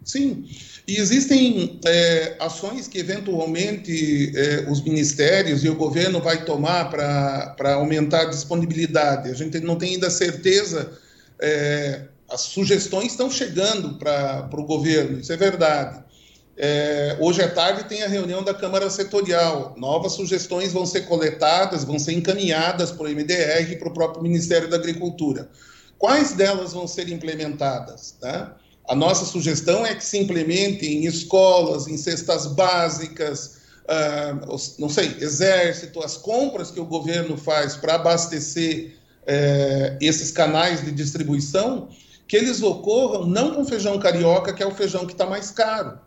Sim, 0.04 0.48
e 0.86 0.96
existem 0.96 1.78
é, 1.84 2.36
ações 2.40 2.88
que 2.88 2.98
eventualmente 2.98 4.32
é, 4.34 4.70
os 4.70 4.82
ministérios 4.82 5.62
e 5.62 5.68
o 5.68 5.74
governo 5.74 6.20
vai 6.20 6.44
tomar 6.44 6.88
para 6.88 7.74
aumentar 7.74 8.22
a 8.22 8.30
disponibilidade. 8.30 9.30
A 9.30 9.34
gente 9.34 9.60
não 9.60 9.76
tem 9.76 9.94
ainda 9.94 10.08
certeza, 10.08 10.92
é, 11.40 12.04
as 12.30 12.42
sugestões 12.42 13.12
estão 13.12 13.30
chegando 13.30 13.98
para 13.98 14.48
o 14.52 14.64
governo, 14.64 15.20
isso 15.20 15.32
é 15.32 15.36
verdade. 15.36 16.02
É, 16.60 17.16
hoje 17.20 17.40
à 17.40 17.48
tarde 17.48 17.84
tem 17.84 18.02
a 18.02 18.08
reunião 18.08 18.42
da 18.42 18.52
Câmara 18.52 18.90
Setorial. 18.90 19.74
Novas 19.76 20.12
sugestões 20.12 20.72
vão 20.72 20.84
ser 20.84 21.02
coletadas, 21.02 21.84
vão 21.84 22.00
ser 22.00 22.12
encaminhadas 22.12 22.90
para 22.90 23.06
o 23.06 23.10
MDR 23.10 23.70
e 23.70 23.76
para 23.76 23.88
o 23.88 23.94
próprio 23.94 24.22
Ministério 24.22 24.68
da 24.68 24.76
Agricultura. 24.76 25.48
Quais 25.98 26.32
delas 26.32 26.72
vão 26.72 26.88
ser 26.88 27.08
implementadas? 27.08 28.16
Né? 28.20 28.50
A 28.88 28.94
nossa 28.94 29.26
sugestão 29.26 29.84
é 29.84 29.94
que 29.94 30.04
se 30.04 30.16
implemente 30.16 30.86
em 30.86 31.04
escolas, 31.04 31.86
em 31.86 31.98
cestas 31.98 32.46
básicas, 32.46 33.58
uh, 33.84 34.56
não 34.78 34.88
sei, 34.88 35.14
exército, 35.20 36.02
as 36.02 36.16
compras 36.16 36.70
que 36.70 36.80
o 36.80 36.86
governo 36.86 37.36
faz 37.36 37.76
para 37.76 37.96
abastecer 37.96 38.94
uh, 39.24 39.98
esses 40.00 40.30
canais 40.30 40.82
de 40.82 40.90
distribuição, 40.90 41.90
que 42.26 42.34
eles 42.34 42.62
ocorram 42.62 43.26
não 43.26 43.54
com 43.54 43.64
feijão 43.64 43.98
carioca, 43.98 44.54
que 44.54 44.62
é 44.62 44.66
o 44.66 44.74
feijão 44.74 45.04
que 45.04 45.12
está 45.12 45.26
mais 45.26 45.50
caro, 45.50 45.98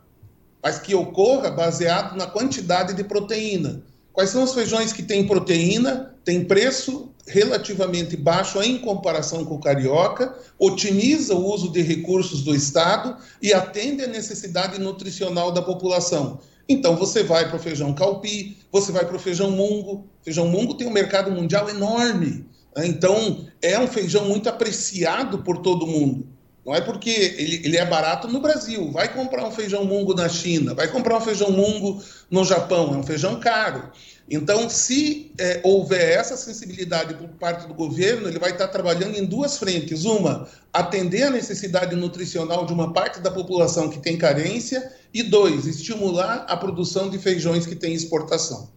mas 0.60 0.80
que 0.80 0.92
ocorra 0.92 1.52
baseado 1.52 2.16
na 2.16 2.26
quantidade 2.26 2.94
de 2.94 3.04
proteína. 3.04 3.80
Quais 4.12 4.30
são 4.30 4.42
os 4.42 4.52
feijões 4.52 4.92
que 4.92 5.02
têm 5.02 5.26
proteína, 5.26 6.14
têm 6.24 6.44
preço 6.44 7.12
relativamente 7.26 8.16
baixo 8.16 8.60
em 8.62 8.78
comparação 8.78 9.44
com 9.44 9.54
o 9.54 9.60
carioca, 9.60 10.36
otimiza 10.58 11.34
o 11.34 11.46
uso 11.46 11.70
de 11.70 11.80
recursos 11.80 12.42
do 12.42 12.54
Estado 12.54 13.16
e 13.40 13.52
atende 13.52 14.02
à 14.02 14.06
necessidade 14.06 14.80
nutricional 14.80 15.52
da 15.52 15.62
população. 15.62 16.40
Então 16.68 16.96
você 16.96 17.22
vai 17.22 17.48
para 17.48 17.56
o 17.56 17.60
feijão 17.60 17.92
calpi, 17.92 18.56
você 18.70 18.92
vai 18.92 19.04
para 19.04 19.16
o 19.16 19.20
feijão 19.20 19.50
mungo. 19.50 20.06
Feijão 20.22 20.48
mungo 20.48 20.74
tem 20.74 20.86
um 20.86 20.92
mercado 20.92 21.30
mundial 21.30 21.68
enorme. 21.68 22.46
Né? 22.76 22.86
Então 22.86 23.46
é 23.60 23.78
um 23.78 23.86
feijão 23.86 24.26
muito 24.26 24.48
apreciado 24.48 25.38
por 25.38 25.58
todo 25.58 25.86
mundo. 25.86 26.26
Não 26.64 26.74
é 26.74 26.80
porque 26.80 27.10
ele, 27.10 27.62
ele, 27.64 27.76
é 27.76 27.84
barato 27.84 28.28
no 28.28 28.40
Brasil. 28.40 28.90
Vai 28.92 29.12
comprar 29.12 29.46
um 29.46 29.50
feijão 29.50 29.84
mungo 29.84 30.14
na 30.14 30.28
China, 30.28 30.74
vai 30.74 30.86
comprar 30.86 31.16
um 31.16 31.20
feijão 31.20 31.50
mungo 31.50 32.00
no 32.30 32.44
Japão. 32.44 32.94
É 32.94 32.96
um 32.96 33.02
feijão 33.02 33.40
caro. 33.40 33.90
Então, 34.30 34.70
se 34.70 35.32
é, 35.38 35.60
houver 35.64 36.18
essa 36.18 36.36
sensibilidade 36.36 37.14
por 37.14 37.28
parte 37.30 37.66
do 37.66 37.74
governo, 37.74 38.28
ele 38.28 38.38
vai 38.38 38.52
estar 38.52 38.68
trabalhando 38.68 39.16
em 39.16 39.26
duas 39.26 39.58
frentes. 39.58 40.04
Uma, 40.04 40.48
atender 40.72 41.24
a 41.24 41.30
necessidade 41.30 41.96
nutricional 41.96 42.64
de 42.64 42.72
uma 42.72 42.92
parte 42.92 43.20
da 43.20 43.30
população 43.30 43.90
que 43.90 43.98
tem 43.98 44.16
carência. 44.16 44.92
E 45.12 45.22
dois, 45.22 45.66
estimular 45.66 46.46
a 46.48 46.56
produção 46.56 47.10
de 47.10 47.18
feijões 47.18 47.66
que 47.66 47.74
têm 47.74 47.92
exportação. 47.92 48.70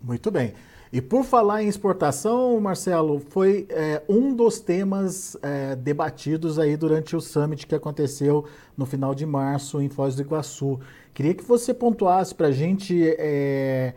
Muito 0.00 0.30
bem. 0.30 0.54
E 0.92 1.00
por 1.00 1.24
falar 1.24 1.62
em 1.62 1.68
exportação, 1.68 2.58
Marcelo, 2.60 3.20
foi 3.30 3.66
é, 3.70 4.02
um 4.08 4.34
dos 4.34 4.60
temas 4.60 5.36
é, 5.42 5.74
debatidos 5.74 6.58
aí 6.58 6.76
durante 6.76 7.16
o 7.16 7.20
summit 7.20 7.66
que 7.66 7.74
aconteceu 7.74 8.44
no 8.76 8.86
final 8.86 9.14
de 9.14 9.26
março 9.26 9.80
em 9.80 9.88
Foz 9.88 10.14
do 10.14 10.22
Iguaçu. 10.22 10.78
Queria 11.12 11.34
que 11.34 11.42
você 11.42 11.74
pontuasse 11.74 12.34
para 12.34 12.48
a 12.48 12.52
gente 12.52 13.02
é, 13.18 13.94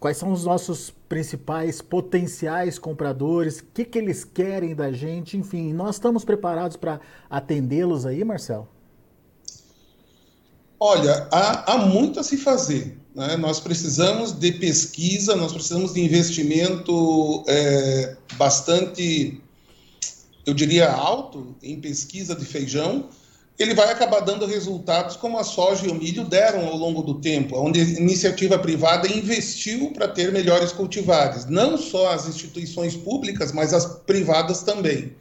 quais 0.00 0.16
são 0.16 0.32
os 0.32 0.44
nossos 0.44 0.90
principais 1.08 1.80
potenciais 1.80 2.78
compradores, 2.78 3.60
o 3.60 3.64
que, 3.72 3.84
que 3.84 3.98
eles 3.98 4.24
querem 4.24 4.74
da 4.74 4.90
gente, 4.90 5.36
enfim, 5.36 5.72
nós 5.72 5.96
estamos 5.96 6.24
preparados 6.24 6.76
para 6.76 7.00
atendê-los 7.30 8.04
aí, 8.04 8.24
Marcelo? 8.24 8.68
Olha, 10.80 11.28
há, 11.30 11.72
há 11.72 11.78
muito 11.86 12.18
a 12.18 12.22
se 12.22 12.36
fazer. 12.36 12.98
Né? 13.14 13.36
Nós 13.36 13.60
precisamos 13.60 14.32
de 14.32 14.52
pesquisa, 14.52 15.36
nós 15.36 15.52
precisamos 15.52 15.94
de 15.94 16.00
investimento 16.00 17.44
é, 17.46 18.16
bastante, 18.34 19.40
eu 20.44 20.52
diria, 20.52 20.90
alto 20.90 21.54
em 21.62 21.80
pesquisa 21.80 22.34
de 22.34 22.44
feijão. 22.44 23.08
Ele 23.56 23.72
vai 23.72 23.88
acabar 23.88 24.18
dando 24.18 24.46
resultados 24.46 25.14
como 25.14 25.38
a 25.38 25.44
soja 25.44 25.86
e 25.86 25.88
o 25.88 25.94
milho 25.94 26.24
deram 26.24 26.66
ao 26.66 26.76
longo 26.76 27.02
do 27.02 27.20
tempo, 27.20 27.56
onde 27.56 27.80
a 27.80 27.84
iniciativa 27.84 28.58
privada 28.58 29.06
investiu 29.06 29.92
para 29.92 30.08
ter 30.08 30.32
melhores 30.32 30.72
cultivares, 30.72 31.46
não 31.46 31.78
só 31.78 32.12
as 32.12 32.26
instituições 32.26 32.96
públicas, 32.96 33.52
mas 33.52 33.72
as 33.72 33.86
privadas 33.86 34.62
também. 34.62 35.14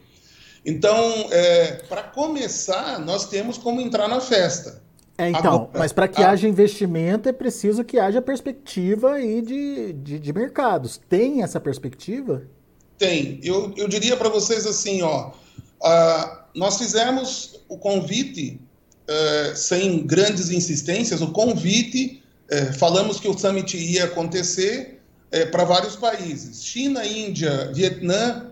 Então, 0.66 1.28
é, 1.30 1.74
para 1.88 2.02
começar, 2.04 3.00
nós 3.00 3.28
temos 3.28 3.58
como 3.58 3.80
entrar 3.80 4.08
na 4.08 4.20
festa. 4.20 4.83
É, 5.18 5.30
então, 5.30 5.56
Agora, 5.56 5.70
mas 5.76 5.92
para 5.92 6.08
que 6.08 6.22
a... 6.22 6.32
haja 6.32 6.48
investimento 6.48 7.30
é 7.30 7.34
preciso 7.34 7.84
que 7.84 8.00
haja 8.00 8.22
perspectiva 8.22 9.14
aí 9.14 9.42
de, 9.42 9.94
de, 9.94 10.20
de 10.20 10.34
mercados. 10.34 11.00
Tem 11.08 11.44
essa 11.44 11.60
perspectiva? 11.60 12.44
Tem. 12.98 13.40
Eu, 13.44 13.74
eu 13.78 13.88
diria 13.88 14.18
para 14.18 14.30
vocês 14.30 14.66
assim, 14.66 15.02
ó, 15.02 15.30
uh, 15.30 16.38
nós 16.56 16.78
fizemos 16.78 17.60
o 17.70 17.78
convite, 17.78 18.60
uh, 19.08 19.56
sem 19.56 20.06
grandes 20.06 20.50
insistências, 20.50 21.22
o 21.22 21.32
convite, 21.32 22.24
uh, 22.52 22.74
falamos 22.74 23.20
que 23.20 23.28
o 23.28 23.38
summit 23.38 23.78
ia 23.78 24.06
acontecer 24.06 25.00
para 25.52 25.64
vários 25.64 25.96
países. 25.96 26.64
China, 26.64 27.04
Índia, 27.04 27.72
Vietnã 27.74 28.52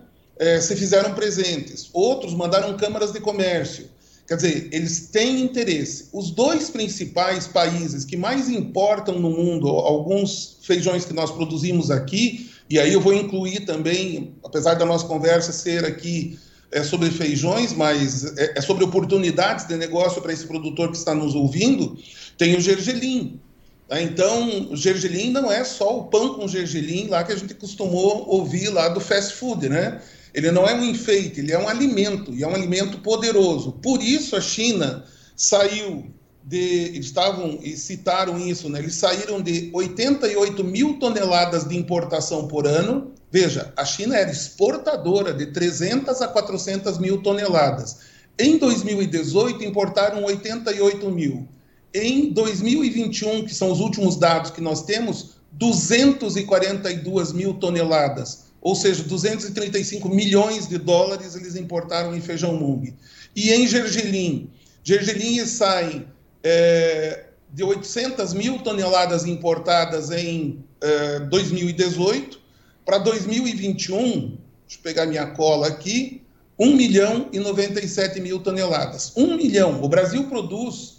se 0.60 0.74
fizeram 0.74 1.14
presentes. 1.14 1.88
Outros 1.92 2.34
mandaram 2.34 2.76
câmaras 2.76 3.12
de 3.12 3.20
comércio. 3.20 3.88
Quer 4.32 4.36
dizer, 4.36 4.68
eles 4.72 5.08
têm 5.08 5.42
interesse. 5.42 6.08
Os 6.10 6.30
dois 6.30 6.70
principais 6.70 7.46
países 7.46 8.02
que 8.02 8.16
mais 8.16 8.48
importam 8.48 9.18
no 9.18 9.28
mundo, 9.28 9.68
alguns 9.68 10.56
feijões 10.62 11.04
que 11.04 11.12
nós 11.12 11.30
produzimos 11.30 11.90
aqui, 11.90 12.50
e 12.70 12.78
aí 12.78 12.94
eu 12.94 13.00
vou 13.02 13.12
incluir 13.12 13.66
também, 13.66 14.32
apesar 14.42 14.72
da 14.72 14.86
nossa 14.86 15.06
conversa 15.06 15.52
ser 15.52 15.84
aqui 15.84 16.38
é 16.70 16.82
sobre 16.82 17.10
feijões, 17.10 17.74
mas 17.74 18.24
é, 18.38 18.54
é 18.56 18.60
sobre 18.62 18.82
oportunidades 18.84 19.68
de 19.68 19.76
negócio 19.76 20.22
para 20.22 20.32
esse 20.32 20.46
produtor 20.46 20.90
que 20.90 20.96
está 20.96 21.14
nos 21.14 21.34
ouvindo, 21.34 21.98
tem 22.38 22.56
o 22.56 22.60
gergelim. 22.62 23.38
Tá? 23.86 24.00
Então, 24.00 24.70
o 24.70 24.76
gergelim 24.78 25.30
não 25.30 25.52
é 25.52 25.62
só 25.62 25.98
o 25.98 26.04
pão 26.04 26.32
com 26.32 26.48
gergelim 26.48 27.08
lá 27.08 27.22
que 27.22 27.32
a 27.32 27.36
gente 27.36 27.52
costumou 27.52 28.26
ouvir 28.30 28.70
lá 28.70 28.88
do 28.88 28.98
fast 28.98 29.34
food, 29.34 29.68
né? 29.68 30.00
Ele 30.34 30.50
não 30.50 30.66
é 30.66 30.74
um 30.74 30.84
enfeite, 30.84 31.40
ele 31.40 31.52
é 31.52 31.58
um 31.58 31.68
alimento, 31.68 32.32
e 32.32 32.42
é 32.42 32.48
um 32.48 32.54
alimento 32.54 32.98
poderoso. 32.98 33.72
Por 33.82 34.02
isso 34.02 34.34
a 34.34 34.40
China 34.40 35.04
saiu 35.36 36.06
de. 36.42 36.56
Eles 36.56 37.06
estavam, 37.06 37.58
e 37.62 37.76
citaram 37.76 38.38
isso, 38.38 38.68
né? 38.68 38.78
Eles 38.78 38.94
saíram 38.94 39.42
de 39.42 39.70
88 39.74 40.64
mil 40.64 40.98
toneladas 40.98 41.64
de 41.64 41.76
importação 41.76 42.48
por 42.48 42.66
ano. 42.66 43.12
Veja, 43.30 43.72
a 43.76 43.84
China 43.84 44.16
era 44.16 44.30
exportadora 44.30 45.32
de 45.32 45.46
300 45.46 46.20
a 46.22 46.28
400 46.28 46.98
mil 46.98 47.22
toneladas. 47.22 47.98
Em 48.38 48.56
2018, 48.58 49.64
importaram 49.64 50.24
88 50.24 51.10
mil. 51.10 51.46
Em 51.94 52.30
2021, 52.32 53.44
que 53.44 53.54
são 53.54 53.70
os 53.70 53.80
últimos 53.80 54.16
dados 54.16 54.50
que 54.50 54.62
nós 54.62 54.82
temos, 54.82 55.36
242 55.52 57.32
mil 57.32 57.54
toneladas 57.54 58.51
ou 58.62 58.76
seja, 58.76 59.02
235 59.02 60.08
milhões 60.08 60.68
de 60.68 60.78
dólares 60.78 61.34
eles 61.34 61.56
importaram 61.56 62.14
em 62.14 62.20
feijão 62.20 62.54
mung. 62.54 62.94
E 63.34 63.52
em 63.52 63.66
gergelim, 63.66 64.48
gergelim 64.84 65.44
saem 65.44 66.06
é, 66.44 67.24
de 67.52 67.64
800 67.64 68.32
mil 68.32 68.60
toneladas 68.60 69.26
importadas 69.26 70.10
em 70.10 70.64
é, 70.80 71.18
2018 71.20 72.40
para 72.84 72.98
2021, 72.98 73.92
deixa 74.00 74.78
eu 74.78 74.82
pegar 74.82 75.06
minha 75.06 75.26
cola 75.26 75.66
aqui, 75.66 76.22
1 76.58 76.76
milhão 76.76 77.28
e 77.32 77.40
97 77.40 78.20
mil 78.20 78.38
toneladas. 78.40 79.12
1 79.16 79.36
milhão. 79.36 79.82
O 79.82 79.88
Brasil 79.88 80.24
produz 80.28 80.98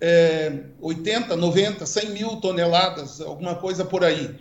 é, 0.00 0.60
80, 0.80 1.36
90, 1.36 1.84
100 1.84 2.10
mil 2.10 2.36
toneladas, 2.36 3.20
alguma 3.20 3.54
coisa 3.54 3.84
por 3.84 4.04
aí. 4.04 4.34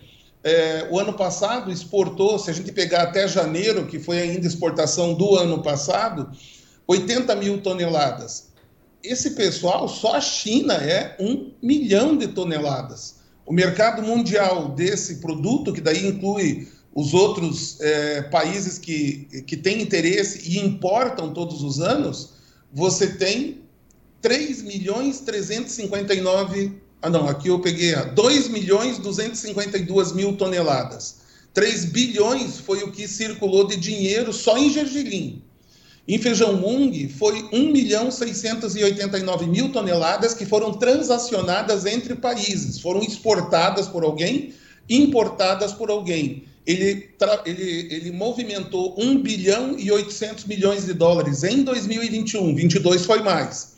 É, 0.44 0.88
o 0.90 1.00
ano 1.00 1.14
passado 1.14 1.72
exportou, 1.72 2.40
se 2.40 2.50
a 2.50 2.54
gente 2.54 2.72
pegar 2.72 3.04
até 3.04 3.28
janeiro, 3.28 3.86
que 3.86 4.00
foi 4.00 4.20
ainda 4.20 4.48
exportação 4.48 5.14
do 5.14 5.36
ano 5.36 5.62
passado, 5.62 6.32
80 6.88 7.36
mil 7.36 7.62
toneladas. 7.62 8.50
Esse 9.04 9.32
pessoal, 9.32 9.88
só 9.88 10.16
a 10.16 10.22
China 10.22 10.74
é 10.74 11.16
um 11.20 11.52
milhão 11.62 12.18
de 12.18 12.28
toneladas. 12.28 13.16
O 13.46 13.54
mercado 13.54 14.02
mundial 14.02 14.70
desse 14.70 15.16
produto, 15.16 15.74
que 15.74 15.82
daí 15.82 16.08
inclui 16.08 16.68
os 16.94 17.14
outros 17.14 17.80
é, 17.80 18.22
países 18.24 18.78
que, 18.78 19.44
que 19.48 19.56
têm 19.56 19.82
interesse 19.82 20.50
e 20.50 20.60
importam 20.60 21.34
todos 21.34 21.64
os 21.64 21.80
anos, 21.80 22.34
você 22.72 23.16
tem 23.16 23.62
3 24.22 24.62
milhões 24.62 25.22
359. 25.22 26.82
Ah, 27.01 27.10
não, 27.10 27.27
aqui 27.27 27.48
eu 27.48 27.60
peguei 27.60 27.96
2 27.96 28.50
milhões 28.50 29.00
252 29.00 30.12
mil 30.12 30.38
toneladas. 30.38 31.15
3 31.53 31.86
bilhões 31.86 32.60
foi 32.60 32.84
o 32.84 32.91
que 32.91 33.08
circulou 33.08 33.67
de 33.67 33.75
dinheiro 33.75 34.31
só 34.31 34.58
em 34.58 34.70
gergelim. 34.70 35.41
Em 36.08 36.17
feijão 36.17 36.55
mung, 36.55 37.10
foi 37.10 37.48
1 37.51 37.72
milhão 37.72 38.12
689 38.12 39.48
mil 39.48 39.72
toneladas 39.72 40.34
que 40.34 40.46
foram 40.46 40.74
transacionadas 40.74 41.86
entre 41.86 42.15
países, 42.15 42.79
foram 42.79 43.01
exportadas 43.01 43.88
por 43.88 44.03
alguém, 44.03 44.53
importadas 44.89 45.74
por 45.74 45.89
alguém. 45.89 46.43
Ele, 46.65 47.10
ele, 47.46 47.88
ele 47.89 48.12
movimentou 48.12 48.96
1 48.98 49.22
bilhão 49.22 49.75
e 49.77 49.91
800 49.91 50.46
milhões 50.46 50.86
de 50.86 50.93
dólares 50.93 51.43
em 51.43 51.63
2021, 51.63 52.55
22 52.55 53.05
foi 53.05 53.22
mais. 53.22 53.74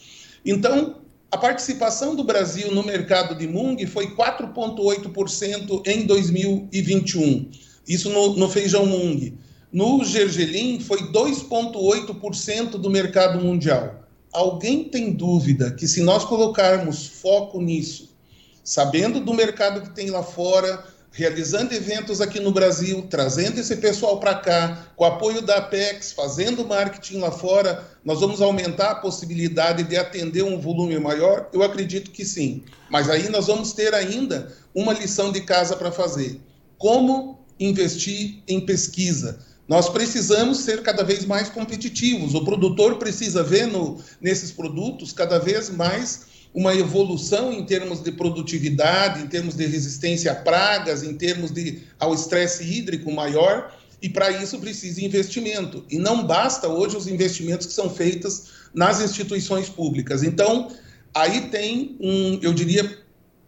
Então, 0.45 1.02
a 1.33 1.37
participação 1.37 2.15
do 2.15 2.23
Brasil 2.23 2.71
no 2.71 2.83
mercado 2.83 3.33
de 3.33 3.47
Mung 3.47 3.75
foi 3.87 4.15
4,8% 4.15 5.81
em 5.87 6.05
2021. 6.05 7.49
Isso 7.87 8.11
no, 8.11 8.35
no 8.35 8.47
feijão 8.47 8.85
Mung. 8.85 9.35
No 9.71 10.05
gergelim 10.05 10.79
foi 10.79 11.11
2,8% 11.11 12.77
do 12.77 12.87
mercado 12.87 13.43
mundial. 13.43 14.07
Alguém 14.31 14.83
tem 14.83 15.11
dúvida 15.11 15.71
que 15.71 15.87
se 15.87 16.03
nós 16.03 16.23
colocarmos 16.23 17.07
foco 17.07 17.59
nisso, 17.59 18.15
sabendo 18.63 19.19
do 19.19 19.33
mercado 19.33 19.81
que 19.81 19.89
tem 19.89 20.11
lá 20.11 20.21
fora, 20.21 20.85
realizando 21.13 21.73
eventos 21.73 22.19
aqui 22.19 22.39
no 22.39 22.51
Brasil, 22.51 23.05
trazendo 23.07 23.59
esse 23.59 23.77
pessoal 23.77 24.19
para 24.19 24.33
cá, 24.33 24.87
com 24.95 25.05
apoio 25.05 25.43
da 25.43 25.57
Apex, 25.57 26.11
fazendo 26.11 26.65
marketing 26.65 27.19
lá 27.19 27.31
fora, 27.31 27.87
nós 28.03 28.19
vamos 28.19 28.41
aumentar 28.41 28.91
a 28.91 28.95
possibilidade 28.95 29.83
de 29.83 29.95
atender 29.95 30.43
um 30.43 30.59
volume 30.59 30.99
maior? 30.99 31.47
Eu 31.53 31.61
acredito 31.61 32.09
que 32.09 32.25
sim. 32.25 32.63
Mas 32.89 33.09
aí 33.09 33.29
nós 33.29 33.45
vamos 33.45 33.73
ter 33.73 33.93
ainda 33.93 34.51
uma 34.73 34.91
lição 34.91 35.31
de 35.31 35.41
casa 35.41 35.75
para 35.75 35.91
fazer. 35.91 36.41
Como 36.79 37.39
investir 37.59 38.41
em 38.47 38.59
pesquisa? 38.59 39.39
Nós 39.67 39.89
precisamos 39.89 40.59
ser 40.59 40.81
cada 40.81 41.03
vez 41.03 41.25
mais 41.25 41.47
competitivos. 41.47 42.33
O 42.33 42.43
produtor 42.43 42.97
precisa 42.97 43.43
ver 43.43 43.67
no, 43.67 44.01
nesses 44.19 44.51
produtos 44.51 45.13
cada 45.13 45.37
vez 45.37 45.69
mais 45.69 46.32
uma 46.53 46.75
evolução 46.75 47.51
em 47.51 47.65
termos 47.65 48.01
de 48.01 48.11
produtividade, 48.11 49.23
em 49.23 49.27
termos 49.27 49.55
de 49.55 49.65
resistência 49.65 50.31
a 50.31 50.35
pragas, 50.35 51.03
em 51.03 51.15
termos 51.15 51.51
de 51.51 51.81
ao 51.99 52.13
estresse 52.13 52.63
hídrico 52.63 53.11
maior, 53.11 53.75
e 54.01 54.09
para 54.09 54.29
isso 54.31 54.59
precisa 54.59 55.03
investimento. 55.03 55.85
E 55.89 55.97
não 55.97 56.27
basta 56.27 56.67
hoje 56.67 56.95
os 56.95 57.07
investimentos 57.07 57.65
que 57.65 57.73
são 57.73 57.89
feitos 57.89 58.51
nas 58.73 59.01
instituições 59.01 59.69
públicas. 59.69 60.23
Então, 60.23 60.69
aí 61.13 61.49
tem 61.49 61.97
um, 61.99 62.37
eu 62.41 62.53
diria 62.53 62.99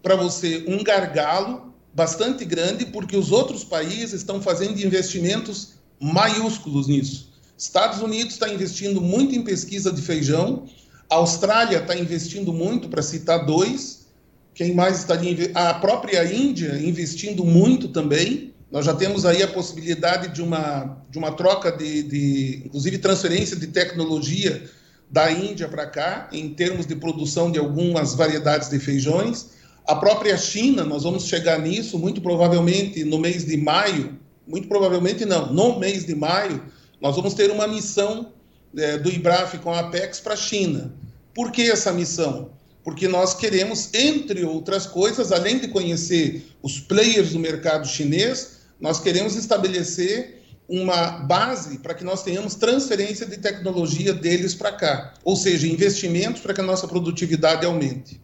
para 0.02 0.16
você, 0.16 0.64
um 0.68 0.84
gargalo 0.84 1.74
bastante 1.94 2.46
grande, 2.46 2.86
porque 2.86 3.18
os 3.18 3.32
outros 3.32 3.64
países 3.64 4.14
estão 4.14 4.42
fazendo 4.42 4.80
investimentos 4.80 5.74
maiúsculos 6.00 6.88
nisso. 6.88 7.34
Estados 7.58 8.02
Unidos 8.02 8.34
está 8.34 8.50
investindo 8.50 9.02
muito 9.02 9.34
em 9.34 9.42
pesquisa 9.42 9.92
de 9.92 10.02
feijão, 10.02 10.68
a 11.10 11.16
Austrália 11.16 11.78
está 11.78 11.96
investindo 11.96 12.52
muito, 12.52 12.90
para 12.90 13.02
citar 13.02 13.46
dois. 13.46 14.08
Quem 14.54 14.74
mais 14.74 15.00
está 15.00 15.14
ali? 15.14 15.52
A 15.54 15.74
própria 15.76 16.24
Índia 16.26 16.80
investindo 16.82 17.44
muito 17.44 17.90
também. 17.90 18.54
Nós 18.72 18.86
já 18.86 18.94
temos 18.94 19.26
aí 19.26 19.44
a 19.44 19.48
possibilidade 19.48 20.34
de 20.34 20.42
uma, 20.42 20.98
de 21.10 21.18
uma 21.18 21.32
troca 21.32 21.72
de, 21.72 22.04
de 22.04 22.64
inclusive, 22.66 22.98
transferência 22.98 23.56
de 23.56 23.68
tecnologia 23.68 24.70
da 25.10 25.32
Índia 25.32 25.68
para 25.68 25.86
cá, 25.86 26.30
em 26.32 26.50
termos 26.50 26.86
de 26.86 26.96
produção 26.96 27.52
de 27.52 27.60
algumas 27.60 28.16
variedades 28.16 28.70
de 28.70 28.80
feijões. 28.80 29.52
A 29.88 29.96
própria 29.96 30.36
China, 30.36 30.84
nós 30.84 31.04
vamos 31.04 31.26
chegar 31.28 31.60
nisso, 31.60 32.00
muito 32.00 32.20
provavelmente 32.22 33.04
no 33.04 33.20
mês 33.20 33.46
de 33.46 33.56
maio, 33.56 34.18
muito 34.48 34.68
provavelmente 34.68 35.26
não, 35.26 35.54
no 35.54 35.80
mês 35.80 36.06
de 36.06 36.16
maio, 36.16 36.64
nós 37.00 37.16
vamos 37.16 37.34
ter 37.34 37.52
uma 37.52 37.68
missão 37.68 38.32
é, 38.78 38.98
do 38.98 39.10
IBRAF 39.10 39.58
com 39.60 39.72
a 39.72 39.80
Apex 39.80 40.20
para 40.20 40.34
a 40.34 40.38
China. 40.38 40.94
Por 41.34 41.52
que 41.52 41.70
essa 41.70 41.92
missão? 41.92 42.52
Porque 42.84 43.08
nós 43.08 43.34
queremos, 43.34 43.94
entre 43.94 44.46
outras 44.46 44.86
coisas, 44.86 45.32
além 45.32 45.60
de 45.60 45.68
conhecer 45.68 46.46
os 46.62 46.80
players 46.80 47.32
do 47.32 47.40
mercado 47.40 47.88
chinês, 47.88 48.60
nós 48.80 49.00
queremos 49.00 49.36
estabelecer 49.36 50.44
uma 50.68 51.12
base 51.12 51.80
para 51.80 51.94
que 51.94 52.04
nós 52.04 52.24
tenhamos 52.24 52.56
transferência 52.56 53.26
de 53.26 53.38
tecnologia 53.38 54.14
deles 54.14 54.56
para 54.56 54.72
cá, 54.72 55.14
ou 55.24 55.36
seja, 55.36 55.68
investimentos 55.68 56.42
para 56.42 56.54
que 56.54 56.62
a 56.62 56.64
nossa 56.64 56.88
produtividade 56.88 57.66
aumente. 57.66 58.20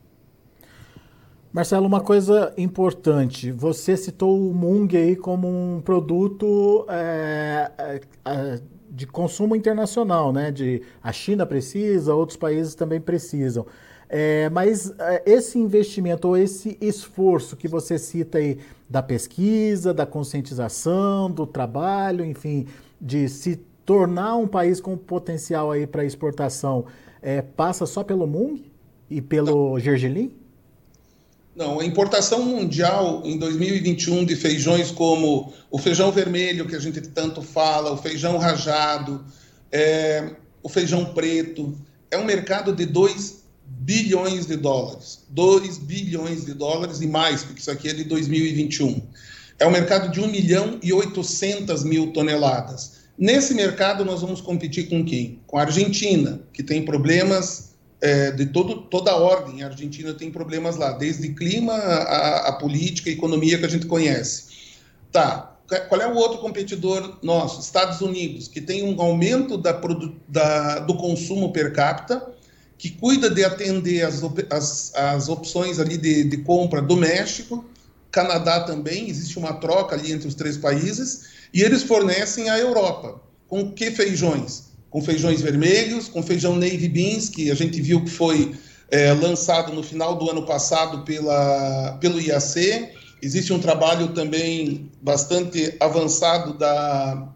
Marcelo, 1.53 1.85
uma 1.85 1.99
coisa 1.99 2.53
importante, 2.57 3.51
você 3.51 3.97
citou 3.97 4.49
o 4.49 4.53
Mung 4.53 4.95
aí 4.95 5.15
como 5.15 5.47
um 5.47 5.81
produto 5.81 6.85
é, 6.89 7.71
é, 7.77 8.01
é 8.25 8.61
de 8.91 9.07
consumo 9.07 9.55
internacional, 9.55 10.33
né? 10.33 10.51
De 10.51 10.81
a 11.01 11.13
China 11.13 11.45
precisa, 11.45 12.13
outros 12.13 12.37
países 12.37 12.75
também 12.75 12.99
precisam. 12.99 13.65
É, 14.09 14.49
mas 14.49 14.93
é, 14.99 15.23
esse 15.25 15.57
investimento 15.57 16.27
ou 16.27 16.35
esse 16.35 16.77
esforço 16.81 17.55
que 17.55 17.65
você 17.65 17.97
cita 17.97 18.39
aí 18.39 18.59
da 18.89 19.01
pesquisa, 19.01 19.93
da 19.93 20.05
conscientização, 20.05 21.31
do 21.31 21.47
trabalho, 21.47 22.25
enfim, 22.25 22.67
de 22.99 23.29
se 23.29 23.55
tornar 23.85 24.35
um 24.35 24.47
país 24.47 24.81
com 24.81 24.97
potencial 24.97 25.71
aí 25.71 25.87
para 25.87 26.03
exportação, 26.03 26.85
é, 27.21 27.41
passa 27.41 27.85
só 27.85 28.03
pelo 28.03 28.27
Mung 28.27 28.61
e 29.09 29.21
pelo 29.21 29.79
gergelim? 29.79 30.33
Não, 31.55 31.81
a 31.81 31.85
importação 31.85 32.43
mundial 32.43 33.21
em 33.25 33.37
2021 33.37 34.23
de 34.25 34.35
feijões 34.35 34.89
como 34.89 35.53
o 35.69 35.77
feijão 35.77 36.11
vermelho, 36.11 36.65
que 36.65 36.75
a 36.75 36.79
gente 36.79 37.01
tanto 37.01 37.41
fala, 37.41 37.91
o 37.91 37.97
feijão 37.97 38.37
rajado, 38.37 39.23
é, 39.71 40.31
o 40.63 40.69
feijão 40.69 41.13
preto, 41.13 41.77
é 42.09 42.17
um 42.17 42.23
mercado 42.23 42.73
de 42.73 42.85
2 42.85 43.41
bilhões 43.65 44.45
de 44.45 44.55
dólares. 44.55 45.25
2 45.29 45.77
bilhões 45.79 46.45
de 46.45 46.53
dólares 46.53 47.01
e 47.01 47.07
mais, 47.07 47.43
porque 47.43 47.59
isso 47.59 47.71
aqui 47.71 47.89
é 47.89 47.93
de 47.93 48.05
2021. 48.05 49.01
É 49.59 49.67
um 49.67 49.71
mercado 49.71 50.09
de 50.09 50.21
1 50.21 50.27
milhão 50.27 50.79
e 50.81 50.93
800 50.93 51.83
mil 51.83 52.13
toneladas. 52.13 53.01
Nesse 53.17 53.53
mercado, 53.53 54.05
nós 54.05 54.21
vamos 54.21 54.41
competir 54.41 54.87
com 54.89 55.03
quem? 55.03 55.39
Com 55.45 55.57
a 55.57 55.61
Argentina, 55.61 56.41
que 56.53 56.63
tem 56.63 56.83
problemas 56.83 57.70
é, 58.01 58.31
de 58.31 58.47
todo, 58.47 58.81
toda 58.83 59.11
a 59.11 59.15
ordem. 59.15 59.63
A 59.63 59.67
Argentina 59.67 60.13
tem 60.13 60.31
problemas 60.31 60.75
lá, 60.75 60.91
desde 60.93 61.29
clima, 61.29 61.73
a, 61.73 62.49
a, 62.49 62.53
política, 62.53 63.09
a 63.09 63.13
economia 63.13 63.57
que 63.57 63.65
a 63.65 63.69
gente 63.69 63.85
conhece. 63.85 64.45
Tá, 65.11 65.55
qual 65.87 66.01
é 66.01 66.07
o 66.07 66.15
outro 66.15 66.39
competidor 66.39 67.19
nosso? 67.21 67.61
Estados 67.61 68.01
Unidos, 68.01 68.47
que 68.47 68.59
tem 68.59 68.83
um 68.83 68.99
aumento 69.01 69.57
da, 69.57 69.79
da, 70.27 70.79
do 70.79 70.95
consumo 70.95 71.53
per 71.53 71.71
capita, 71.73 72.29
que 72.77 72.89
cuida 72.89 73.29
de 73.29 73.43
atender 73.43 74.03
as, 74.03 74.21
as, 74.49 74.95
as 74.95 75.29
opções 75.29 75.79
ali 75.79 75.97
de, 75.97 76.23
de 76.23 76.37
compra 76.37 76.81
do 76.81 76.97
México, 76.97 77.63
Canadá 78.11 78.61
também, 78.61 79.09
existe 79.09 79.37
uma 79.39 79.53
troca 79.53 79.95
ali 79.95 80.11
entre 80.11 80.27
os 80.27 80.35
três 80.35 80.57
países, 80.57 81.29
e 81.53 81.61
eles 81.61 81.83
fornecem 81.83 82.49
à 82.49 82.59
Europa. 82.59 83.21
Com 83.47 83.71
que 83.71 83.91
feijões? 83.91 84.70
Com 84.91 85.01
feijões 85.01 85.41
vermelhos, 85.41 86.09
com 86.09 86.21
feijão 86.21 86.55
navy 86.55 86.89
beans, 86.89 87.29
que 87.29 87.49
a 87.49 87.55
gente 87.55 87.81
viu 87.81 88.03
que 88.03 88.11
foi 88.11 88.53
é, 88.91 89.13
lançado 89.13 89.73
no 89.73 89.81
final 89.81 90.17
do 90.17 90.29
ano 90.29 90.45
passado 90.45 91.03
pela, 91.03 91.97
pelo 92.01 92.19
IAC. 92.19 92.89
Existe 93.21 93.53
um 93.53 93.59
trabalho 93.59 94.09
também 94.09 94.91
bastante 95.01 95.75
avançado 95.79 96.57
da, 96.57 97.29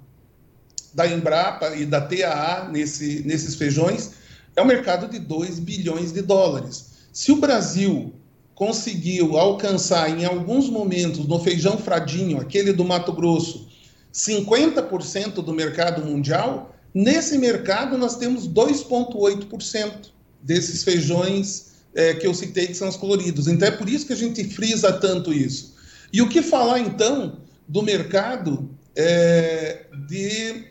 da 0.93 1.07
Embrapa 1.07 1.73
e 1.75 1.85
da 1.85 2.01
TAA 2.01 2.69
nesse, 2.69 3.23
nesses 3.25 3.55
feijões. 3.55 4.11
É 4.53 4.61
um 4.61 4.65
mercado 4.65 5.07
de 5.07 5.17
2 5.17 5.59
bilhões 5.59 6.11
de 6.11 6.21
dólares. 6.21 6.87
Se 7.13 7.31
o 7.31 7.37
Brasil 7.37 8.13
conseguiu 8.53 9.37
alcançar 9.37 10.09
em 10.09 10.25
alguns 10.25 10.69
momentos 10.69 11.25
no 11.25 11.39
feijão 11.39 11.77
fradinho, 11.77 12.39
aquele 12.41 12.73
do 12.73 12.83
Mato 12.83 13.13
Grosso, 13.13 13.69
50% 14.13 15.35
do 15.35 15.53
mercado 15.53 16.03
mundial, 16.05 16.74
nesse 16.95 17.37
mercado 17.37 17.97
nós 17.97 18.15
temos 18.15 18.47
2,8% 18.47 20.09
desses 20.41 20.83
feijões 20.83 21.75
é, 21.93 22.13
que 22.13 22.25
eu 22.25 22.33
citei 22.33 22.67
que 22.67 22.73
são 22.73 22.87
os 22.87 22.97
coloridos. 22.97 23.47
Então 23.47 23.67
é 23.67 23.71
por 23.71 23.89
isso 23.89 24.07
que 24.07 24.13
a 24.13 24.17
gente 24.17 24.43
frisa 24.45 24.93
tanto 24.93 25.33
isso. 25.33 25.75
E 26.11 26.21
o 26.21 26.29
que 26.29 26.41
falar 26.41 26.79
então 26.79 27.39
do 27.67 27.81
mercado 27.81 28.69
é, 28.95 29.85
de. 30.07 30.65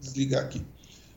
Desligar 0.00 0.44
aqui. 0.44 0.62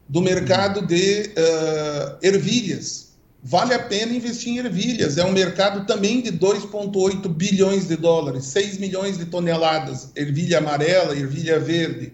Do 0.07 0.21
mercado 0.21 0.85
de 0.85 1.33
uh, 1.33 2.17
ervilhas. 2.21 3.07
Vale 3.43 3.73
a 3.73 3.79
pena 3.79 4.13
investir 4.13 4.53
em 4.53 4.57
ervilhas. 4.59 5.17
É 5.17 5.25
um 5.25 5.33
mercado 5.33 5.85
também 5.85 6.21
de 6.21 6.31
2,8 6.31 7.27
bilhões 7.27 7.87
de 7.87 7.97
dólares, 7.97 8.45
6 8.45 8.77
milhões 8.77 9.17
de 9.17 9.25
toneladas, 9.25 10.11
ervilha 10.15 10.59
amarela, 10.59 11.13
ervilha 11.13 11.59
verde. 11.59 12.13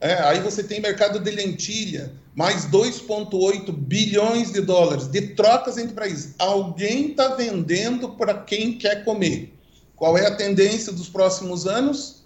É, 0.00 0.14
aí 0.14 0.40
você 0.40 0.62
tem 0.62 0.80
mercado 0.80 1.18
de 1.20 1.30
lentilha, 1.30 2.12
mais 2.34 2.64
2,8 2.66 3.70
bilhões 3.70 4.50
de 4.50 4.62
dólares 4.62 5.06
de 5.06 5.20
trocas 5.34 5.76
entre 5.76 5.94
países. 5.94 6.34
Alguém 6.38 7.10
está 7.10 7.34
vendendo 7.34 8.10
para 8.10 8.34
quem 8.34 8.78
quer 8.78 9.04
comer. 9.04 9.52
Qual 9.94 10.16
é 10.16 10.26
a 10.26 10.34
tendência 10.34 10.90
dos 10.90 11.08
próximos 11.08 11.66
anos? 11.66 12.24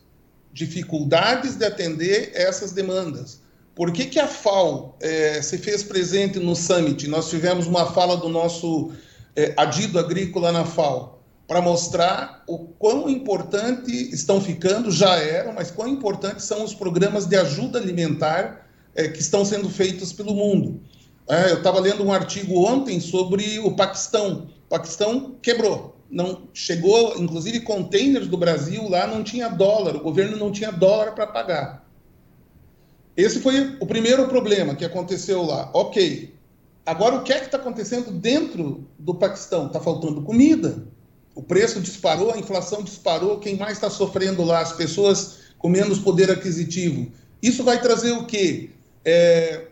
Dificuldades 0.52 1.56
de 1.56 1.64
atender 1.64 2.30
essas 2.34 2.70
demandas. 2.70 3.40
Por 3.74 3.90
que, 3.90 4.06
que 4.06 4.20
a 4.20 4.28
FAO 4.28 4.96
é, 5.00 5.42
se 5.42 5.58
fez 5.58 5.82
presente 5.82 6.38
no 6.38 6.54
Summit? 6.54 7.08
Nós 7.08 7.28
tivemos 7.28 7.66
uma 7.66 7.92
fala 7.92 8.16
do 8.16 8.28
nosso 8.28 8.92
é, 9.34 9.52
adido 9.56 9.98
agrícola 9.98 10.52
na 10.52 10.64
FAO 10.64 11.13
para 11.46 11.61
mostrar 11.61 12.42
o 12.46 12.59
quão 12.59 13.09
importante 13.09 13.92
estão 14.12 14.40
ficando, 14.40 14.90
já 14.90 15.16
eram, 15.16 15.52
mas 15.52 15.70
quão 15.70 15.88
importantes 15.88 16.44
são 16.44 16.64
os 16.64 16.74
programas 16.74 17.26
de 17.26 17.37
ajuda 17.37 17.78
alimentar 17.78 18.66
é, 18.94 19.09
que 19.09 19.20
estão 19.20 19.44
sendo 19.44 19.68
feitos 19.68 20.12
pelo 20.12 20.35
mundo. 20.35 20.80
É, 21.28 21.50
eu 21.50 21.59
estava 21.59 21.80
lendo 21.80 22.04
um 22.04 22.12
artigo 22.12 22.66
ontem 22.66 23.00
sobre 23.00 23.59
o 23.59 23.74
Paquistão. 23.74 24.48
O 24.66 24.68
Paquistão 24.68 25.37
quebrou 25.42 25.94
não 26.14 26.48
chegou, 26.54 27.20
inclusive 27.20 27.61
containers 27.61 28.28
do 28.28 28.37
Brasil 28.37 28.88
lá 28.88 29.07
não 29.07 29.24
tinha 29.24 29.48
dólar, 29.48 29.96
o 29.96 30.00
governo 30.00 30.37
não 30.37 30.52
tinha 30.52 30.70
dólar 30.70 31.12
para 31.12 31.26
pagar. 31.26 31.85
Esse 33.16 33.40
foi 33.40 33.76
o 33.80 33.87
primeiro 33.87 34.28
problema 34.28 34.74
que 34.76 34.85
aconteceu 34.85 35.42
lá. 35.42 35.70
Ok. 35.74 36.33
Agora, 36.87 37.16
o 37.16 37.22
que 37.22 37.33
é 37.33 37.38
que 37.38 37.46
está 37.46 37.57
acontecendo 37.57 38.11
dentro 38.12 38.87
do 38.98 39.14
Paquistão? 39.14 39.66
Está 39.66 39.80
faltando 39.80 40.22
comida. 40.22 40.87
O 41.34 41.42
preço 41.42 41.80
disparou, 41.80 42.32
a 42.32 42.38
inflação 42.38 42.82
disparou. 42.82 43.38
Quem 43.38 43.56
mais 43.56 43.72
está 43.72 43.90
sofrendo 43.90 44.44
lá? 44.44 44.60
As 44.60 44.72
pessoas 44.72 45.38
com 45.58 45.68
menos 45.68 45.98
poder 45.98 46.30
aquisitivo. 46.30 47.10
Isso 47.42 47.64
vai 47.64 47.80
trazer 47.80 48.12
o 48.12 48.26
quê? 48.26 48.70
É, 49.04 49.68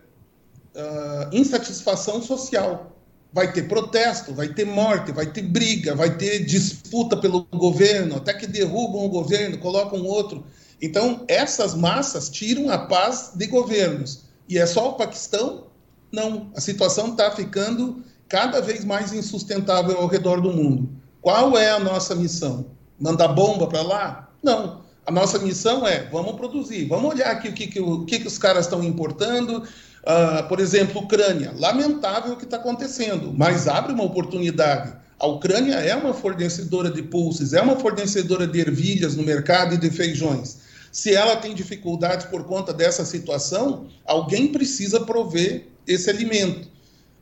uh, 0.75 1.37
insatisfação 1.37 2.23
social 2.23 2.93
vai 3.33 3.51
ter 3.53 3.63
protesto, 3.63 4.35
vai 4.35 4.49
ter 4.49 4.67
morte, 4.67 5.11
vai 5.11 5.27
ter 5.27 5.43
briga, 5.43 5.95
vai 5.95 6.17
ter 6.17 6.45
disputa 6.45 7.17
pelo 7.17 7.45
governo, 7.45 8.17
até 8.17 8.35
que 8.35 8.47
derrubam 8.47 9.07
o 9.07 9.09
governo, 9.09 9.59
colocam 9.59 10.05
outro. 10.05 10.45
Então, 10.81 11.25
essas 11.29 11.75
massas 11.75 12.29
tiram 12.29 12.69
a 12.69 12.77
paz 12.77 13.33
de 13.35 13.47
governos. 13.47 14.25
E 14.49 14.59
é 14.59 14.67
só 14.67 14.91
o 14.91 14.95
Paquistão? 14.95 15.69
Não. 16.11 16.51
A 16.55 16.61
situação 16.61 17.13
está 17.13 17.31
ficando 17.31 18.05
cada 18.29 18.61
vez 18.61 18.85
mais 18.85 19.13
insustentável 19.13 19.97
ao 19.97 20.09
redor 20.09 20.41
do 20.41 20.53
mundo. 20.53 20.91
Qual 21.23 21.57
é 21.57 21.71
a 21.71 21.79
nossa 21.79 22.15
missão? 22.15 22.67
Mandar 23.01 23.29
bomba 23.29 23.67
para 23.67 23.81
lá? 23.81 24.29
Não. 24.43 24.83
A 25.07 25.11
nossa 25.11 25.39
missão 25.39 25.87
é, 25.87 26.09
vamos 26.13 26.35
produzir, 26.35 26.87
vamos 26.87 27.13
olhar 27.13 27.31
aqui 27.31 27.49
o 27.49 27.53
que, 27.53 27.67
que, 27.67 27.81
o 27.81 28.05
que, 28.05 28.21
que 28.21 28.27
os 28.27 28.39
caras 28.39 28.67
estão 28.67 28.85
importando, 28.85 29.65
Uh, 30.03 30.49
por 30.49 30.59
exemplo, 30.59 31.01
Ucrânia, 31.01 31.55
lamentável 31.57 32.33
o 32.33 32.37
que 32.37 32.43
está 32.43 32.57
acontecendo, 32.57 33.33
mas 33.37 33.69
abre 33.69 33.93
uma 33.93 34.03
oportunidade. 34.03 34.93
A 35.17 35.27
Ucrânia 35.29 35.75
é 35.75 35.95
uma 35.95 36.13
fornecedora 36.13 36.91
de 36.91 37.03
pulses, 37.05 37.53
é 37.53 37.63
uma 37.63 37.79
fornecedora 37.79 38.45
de 38.45 38.59
ervilhas 38.59 39.15
no 39.15 39.23
mercado 39.23 39.75
e 39.75 39.79
de 39.79 39.89
feijões. 39.91 40.59
Se 40.91 41.15
ela 41.15 41.37
tem 41.37 41.55
dificuldades 41.55 42.27
por 42.27 42.43
conta 42.45 42.73
dessa 42.73 43.05
situação, 43.05 43.87
alguém 44.05 44.49
precisa 44.49 45.01
prover 45.01 45.69
esse 45.87 46.11
alimento. 46.11 46.69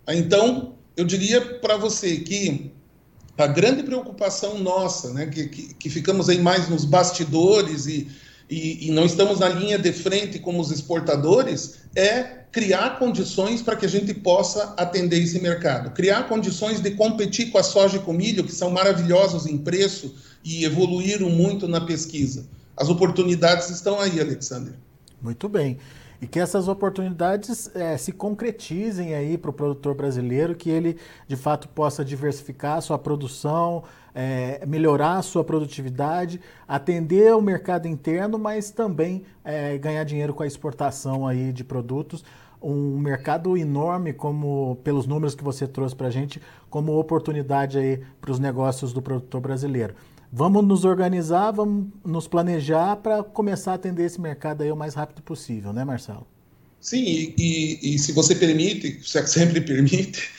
Então, 0.09 0.73
eu 0.97 1.05
diria 1.05 1.59
para 1.59 1.77
você 1.77 2.17
que 2.17 2.73
a 3.44 3.46
grande 3.46 3.83
preocupação 3.83 4.59
nossa, 4.59 5.12
né, 5.12 5.26
que, 5.26 5.48
que, 5.48 5.74
que 5.74 5.90
ficamos 5.90 6.29
aí 6.29 6.40
mais 6.40 6.68
nos 6.68 6.85
bastidores 6.85 7.87
e, 7.87 8.09
e, 8.48 8.88
e 8.88 8.90
não 8.90 9.05
estamos 9.05 9.40
na 9.40 9.48
linha 9.48 9.79
de 9.79 9.92
frente 9.92 10.38
como 10.38 10.61
os 10.61 10.70
exportadores, 10.70 11.81
é 11.94 12.40
criar 12.53 12.98
condições 12.98 13.62
para 13.62 13.76
que 13.76 13.87
a 13.87 13.88
gente 13.88 14.12
possa 14.12 14.74
atender 14.76 15.22
esse 15.22 15.40
mercado, 15.40 15.90
criar 15.90 16.29
condições 16.29 16.81
de 16.81 16.90
competir 16.92 17.50
com 17.50 17.59
a 17.59 17.62
soja 17.62 17.96
e 17.96 18.00
com 18.00 18.11
o 18.11 18.14
milho, 18.14 18.44
que 18.44 18.53
são 18.53 18.70
maravilhosos 18.70 19.46
em 19.46 19.57
preço 19.57 20.14
e 20.44 20.64
evoluíram 20.64 21.31
muito 21.31 21.68
na 21.68 21.81
pesquisa. 21.81 22.46
As 22.76 22.88
oportunidades 22.88 23.70
estão 23.70 24.00
aí, 24.00 24.20
Alexander. 24.20 24.74
Muito 25.22 25.48
bem. 25.48 25.79
E 26.21 26.27
que 26.27 26.39
essas 26.39 26.69
oportunidades 26.69 27.75
é, 27.75 27.97
se 27.97 28.13
concretizem 28.13 29.15
aí 29.15 29.39
para 29.39 29.51
o 29.51 29.55
produtor 29.55 29.95
brasileiro, 29.95 30.55
que 30.55 30.69
ele 30.69 30.99
de 31.27 31.35
fato 31.35 31.67
possa 31.69 32.05
diversificar 32.05 32.77
a 32.77 32.81
sua 32.83 32.99
produção, 32.99 33.85
é, 34.15 34.65
melhorar 34.67 35.17
a 35.17 35.23
sua 35.23 35.43
produtividade, 35.43 36.39
atender 36.69 37.35
o 37.35 37.41
mercado 37.41 37.89
interno, 37.89 38.39
mas 38.39 38.71
também 38.71 39.25
é, 39.43 39.79
ganhar 39.79 40.05
dinheiro 40.05 40.35
com 40.35 40.43
a 40.43 40.47
exportação 40.47 41.27
aí 41.27 41.53
de 41.53 41.65
produtos. 41.65 42.23
Um 42.63 42.99
mercado 42.99 43.57
enorme, 43.57 44.13
como 44.13 44.77
pelos 44.85 45.07
números 45.07 45.35
que 45.35 45.43
você 45.43 45.67
trouxe 45.67 45.97
para 45.97 46.09
a 46.09 46.11
gente, 46.11 46.43
como 46.69 46.99
oportunidade 46.99 47.79
aí 47.79 48.03
para 48.21 48.31
os 48.31 48.39
negócios 48.39 48.93
do 48.93 49.01
produtor 49.01 49.41
brasileiro. 49.41 49.95
Vamos 50.33 50.64
nos 50.64 50.85
organizar, 50.85 51.51
vamos 51.51 51.88
nos 52.05 52.29
planejar 52.29 52.97
para 52.97 53.23
começar 53.23 53.73
a 53.73 53.75
atender 53.75 54.05
esse 54.05 54.21
mercado 54.21 54.62
aí 54.62 54.71
o 54.71 54.77
mais 54.77 54.95
rápido 54.95 55.23
possível, 55.23 55.73
né, 55.73 55.85
Marcelo? 55.85 56.27
Sim, 56.81 57.03
e, 57.03 57.35
e, 57.37 57.95
e 57.95 57.99
se 57.99 58.12
você 58.12 58.35
permite, 58.35 59.01
se 59.03 59.19
é 59.19 59.27
sempre 59.27 59.61
permite, 59.61 60.31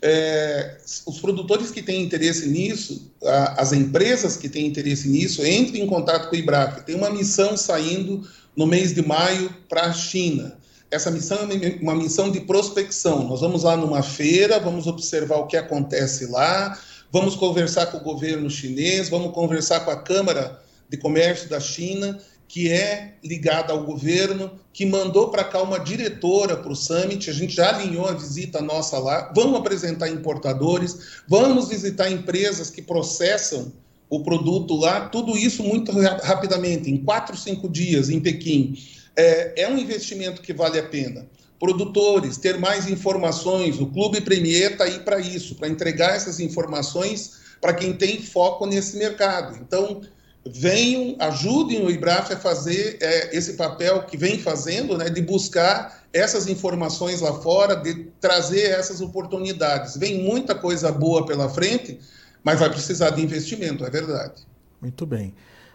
é, 0.00 0.78
os 1.06 1.18
produtores 1.18 1.70
que 1.70 1.82
têm 1.82 2.02
interesse 2.02 2.48
nisso, 2.48 3.12
a, 3.22 3.60
as 3.60 3.72
empresas 3.72 4.36
que 4.36 4.48
têm 4.48 4.66
interesse 4.66 5.08
nisso, 5.08 5.46
entrem 5.46 5.82
em 5.82 5.86
contato 5.86 6.30
com 6.30 6.36
o 6.36 6.38
IBRAF. 6.38 6.82
Tem 6.84 6.94
uma 6.94 7.10
missão 7.10 7.56
saindo 7.56 8.26
no 8.56 8.66
mês 8.66 8.94
de 8.94 9.06
maio 9.06 9.50
para 9.68 9.82
a 9.82 9.92
China. 9.92 10.56
Essa 10.90 11.10
missão 11.10 11.38
é 11.38 11.78
uma 11.82 11.94
missão 11.94 12.30
de 12.30 12.40
prospecção. 12.40 13.28
Nós 13.28 13.40
vamos 13.40 13.64
lá 13.64 13.76
numa 13.76 14.02
feira, 14.02 14.60
vamos 14.60 14.86
observar 14.86 15.38
o 15.38 15.46
que 15.46 15.56
acontece 15.56 16.26
lá, 16.26 16.78
vamos 17.14 17.36
conversar 17.36 17.86
com 17.86 17.98
o 17.98 18.00
governo 18.00 18.50
chinês, 18.50 19.08
vamos 19.08 19.32
conversar 19.32 19.84
com 19.84 19.90
a 19.92 20.02
Câmara 20.02 20.60
de 20.88 20.96
Comércio 20.96 21.48
da 21.48 21.60
China 21.60 22.20
que 22.48 22.70
é 22.70 23.14
ligada 23.22 23.72
ao 23.72 23.84
governo, 23.84 24.50
que 24.72 24.84
mandou 24.84 25.28
para 25.28 25.44
cá 25.44 25.62
uma 25.62 25.78
diretora 25.78 26.56
para 26.56 26.72
o 26.72 26.74
Summit, 26.74 27.30
a 27.30 27.32
gente 27.32 27.54
já 27.54 27.74
alinhou 27.74 28.06
a 28.06 28.14
visita 28.14 28.60
nossa 28.60 28.98
lá, 28.98 29.32
vamos 29.34 29.60
apresentar 29.60 30.08
importadores, 30.08 31.22
vamos 31.28 31.68
visitar 31.68 32.10
empresas 32.10 32.68
que 32.68 32.82
processam 32.82 33.72
o 34.10 34.20
produto 34.24 34.74
lá, 34.74 35.08
tudo 35.08 35.38
isso 35.38 35.62
muito 35.62 35.92
rapidamente, 35.92 36.90
em 36.90 36.96
quatro, 36.96 37.36
cinco 37.36 37.68
dias 37.68 38.10
em 38.10 38.20
Pequim. 38.20 38.76
É, 39.16 39.62
é 39.62 39.68
um 39.68 39.78
investimento 39.78 40.42
que 40.42 40.52
vale 40.52 40.80
a 40.80 40.82
pena. 40.82 41.26
Produtores, 41.58 42.36
ter 42.36 42.58
mais 42.58 42.88
informações, 42.88 43.80
o 43.80 43.86
Clube 43.86 44.20
Premier 44.20 44.72
está 44.72 44.84
aí 44.84 44.98
para 44.98 45.18
isso, 45.20 45.54
para 45.54 45.68
entregar 45.68 46.14
essas 46.14 46.40
informações 46.40 47.42
para 47.60 47.72
quem 47.72 47.94
tem 47.94 48.20
foco 48.20 48.66
nesse 48.66 48.96
mercado. 48.96 49.56
Então, 49.60 50.02
venham, 50.46 51.16
ajudem 51.18 51.82
o 51.82 51.90
IBRAF 51.90 52.32
a 52.32 52.36
fazer 52.36 52.98
é, 53.00 53.36
esse 53.36 53.54
papel 53.54 54.02
que 54.02 54.16
vem 54.16 54.38
fazendo, 54.38 54.98
né, 54.98 55.08
de 55.08 55.22
buscar 55.22 56.04
essas 56.12 56.46
informações 56.46 57.20
lá 57.20 57.32
fora, 57.40 57.74
de 57.74 58.06
trazer 58.20 58.70
essas 58.70 59.00
oportunidades. 59.00 59.96
Vem 59.96 60.22
muita 60.22 60.54
coisa 60.54 60.92
boa 60.92 61.24
pela 61.24 61.48
frente, 61.48 61.98
mas 62.42 62.60
vai 62.60 62.68
precisar 62.68 63.10
de 63.10 63.22
investimento, 63.22 63.84
é 63.84 63.90
verdade. 63.90 64.42
Muito 64.80 65.06
bem. 65.06 65.34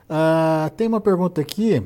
Uh, 0.10 0.70
tem 0.78 0.88
uma 0.88 1.02
pergunta 1.02 1.42
aqui 1.42 1.84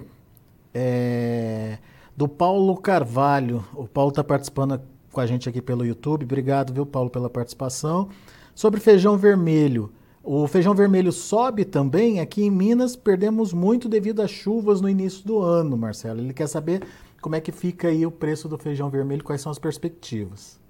é, 0.73 1.77
do 2.15 2.27
Paulo 2.27 2.75
Carvalho. 2.77 3.65
O 3.73 3.87
Paulo 3.87 4.09
está 4.09 4.23
participando 4.23 4.81
com 5.11 5.21
a 5.21 5.25
gente 5.25 5.47
aqui 5.47 5.61
pelo 5.61 5.85
YouTube. 5.85 6.23
Obrigado, 6.23 6.73
viu, 6.73 6.85
Paulo, 6.85 7.09
pela 7.09 7.29
participação. 7.29 8.09
Sobre 8.55 8.79
feijão 8.79 9.17
vermelho. 9.17 9.91
O 10.23 10.47
feijão 10.47 10.73
vermelho 10.73 11.11
sobe 11.11 11.65
também. 11.65 12.19
Aqui 12.19 12.43
em 12.43 12.51
Minas 12.51 12.95
perdemos 12.95 13.51
muito 13.51 13.89
devido 13.89 14.21
às 14.21 14.31
chuvas 14.31 14.79
no 14.79 14.87
início 14.87 15.25
do 15.25 15.39
ano, 15.39 15.75
Marcelo. 15.75 16.21
Ele 16.21 16.33
quer 16.33 16.47
saber 16.47 16.83
como 17.21 17.35
é 17.35 17.41
que 17.41 17.51
fica 17.51 17.87
aí 17.87 18.05
o 18.05 18.11
preço 18.11 18.47
do 18.47 18.57
feijão 18.57 18.89
vermelho, 18.89 19.23
quais 19.23 19.41
são 19.41 19.51
as 19.51 19.59
perspectivas. 19.59 20.61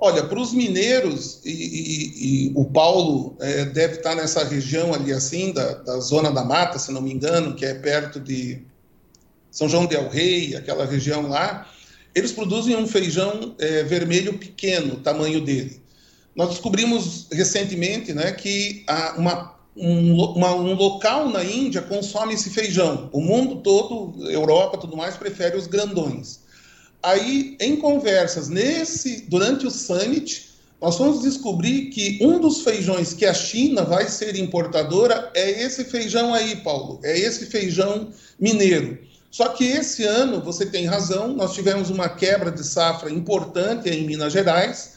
Olha, 0.00 0.22
para 0.22 0.38
os 0.38 0.52
mineiros, 0.52 1.40
e, 1.44 1.50
e, 1.50 2.48
e, 2.48 2.52
o 2.54 2.64
Paulo 2.64 3.36
é, 3.40 3.64
deve 3.64 3.94
estar 3.94 4.14
nessa 4.14 4.44
região 4.44 4.94
ali 4.94 5.12
assim, 5.12 5.52
da, 5.52 5.74
da, 5.74 5.98
Zona 5.98 6.30
da 6.30 6.44
Mata, 6.44 6.78
se 6.78 6.92
não 6.92 7.00
me 7.00 7.12
engano, 7.12 7.56
que 7.56 7.64
é 7.64 7.74
perto 7.74 8.20
de 8.20 8.62
São 9.50 9.68
João 9.68 9.86
del 9.86 10.08
Rei, 10.08 10.56
aquela 10.56 10.84
região 10.84 11.28
lá, 11.28 11.66
eles 12.14 12.32
produzem 12.32 12.76
um 12.76 12.86
feijão 12.86 13.54
é, 13.58 13.82
vermelho 13.82 14.38
pequeno, 14.38 14.96
tamanho 14.96 15.40
dele. 15.40 15.80
Nós 16.34 16.50
descobrimos 16.50 17.26
recentemente 17.32 18.12
né, 18.12 18.32
que 18.32 18.84
uma, 19.16 19.54
um, 19.76 20.14
uma, 20.14 20.54
um 20.54 20.74
local 20.74 21.28
na 21.28 21.44
Índia 21.44 21.82
consome 21.82 22.34
esse 22.34 22.50
feijão. 22.50 23.08
O 23.12 23.20
mundo 23.20 23.56
todo, 23.56 24.30
Europa, 24.30 24.78
tudo 24.78 24.96
mais, 24.96 25.16
prefere 25.16 25.56
os 25.56 25.66
grandões. 25.66 26.40
Aí, 27.02 27.56
em 27.60 27.76
conversas 27.76 28.48
nesse 28.48 29.22
durante 29.28 29.66
o 29.66 29.70
summit, 29.70 30.48
nós 30.80 30.96
vamos 30.96 31.22
descobrir 31.22 31.86
que 31.86 32.18
um 32.20 32.40
dos 32.40 32.62
feijões 32.62 33.12
que 33.12 33.26
a 33.26 33.34
China 33.34 33.82
vai 33.82 34.08
ser 34.08 34.36
importadora 34.36 35.30
é 35.34 35.62
esse 35.62 35.84
feijão 35.84 36.32
aí, 36.32 36.56
Paulo, 36.56 37.00
é 37.02 37.18
esse 37.18 37.46
feijão 37.46 38.10
mineiro. 38.38 38.98
Só 39.30 39.50
que 39.50 39.64
esse 39.64 40.04
ano, 40.04 40.40
você 40.40 40.66
tem 40.66 40.86
razão, 40.86 41.28
nós 41.34 41.54
tivemos 41.54 41.90
uma 41.90 42.08
quebra 42.08 42.50
de 42.50 42.64
safra 42.64 43.10
importante 43.10 43.88
em 43.88 44.06
Minas 44.06 44.32
Gerais. 44.32 44.94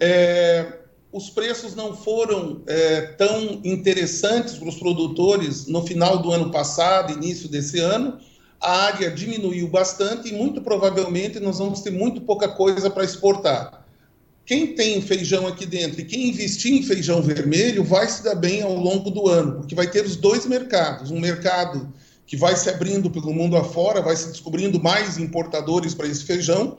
É, 0.00 0.78
os 1.12 1.30
preços 1.30 1.74
não 1.74 1.94
foram 1.94 2.62
é, 2.66 3.02
tão 3.02 3.60
interessantes 3.62 4.54
para 4.54 4.68
os 4.68 4.76
produtores 4.76 5.66
no 5.66 5.86
final 5.86 6.18
do 6.18 6.32
ano 6.32 6.50
passado, 6.50 7.12
início 7.12 7.48
desse 7.48 7.78
ano 7.78 8.18
a 8.64 8.84
área 8.86 9.10
diminuiu 9.10 9.68
bastante 9.68 10.30
e 10.30 10.32
muito 10.32 10.62
provavelmente 10.62 11.38
nós 11.38 11.58
vamos 11.58 11.82
ter 11.82 11.90
muito 11.90 12.22
pouca 12.22 12.48
coisa 12.48 12.88
para 12.88 13.04
exportar. 13.04 13.84
Quem 14.46 14.74
tem 14.74 15.02
feijão 15.02 15.46
aqui 15.46 15.66
dentro 15.66 16.00
e 16.00 16.04
quem 16.04 16.28
investir 16.30 16.72
em 16.72 16.82
feijão 16.82 17.20
vermelho 17.20 17.84
vai 17.84 18.08
se 18.08 18.24
dar 18.24 18.34
bem 18.34 18.62
ao 18.62 18.74
longo 18.74 19.10
do 19.10 19.28
ano, 19.28 19.56
porque 19.56 19.74
vai 19.74 19.86
ter 19.86 20.04
os 20.04 20.16
dois 20.16 20.46
mercados, 20.46 21.10
um 21.10 21.20
mercado 21.20 21.92
que 22.26 22.36
vai 22.36 22.56
se 22.56 22.70
abrindo 22.70 23.10
pelo 23.10 23.32
mundo 23.32 23.56
afora, 23.56 24.00
vai 24.00 24.16
se 24.16 24.28
descobrindo 24.28 24.82
mais 24.82 25.18
importadores 25.18 25.94
para 25.94 26.06
esse 26.06 26.24
feijão, 26.24 26.78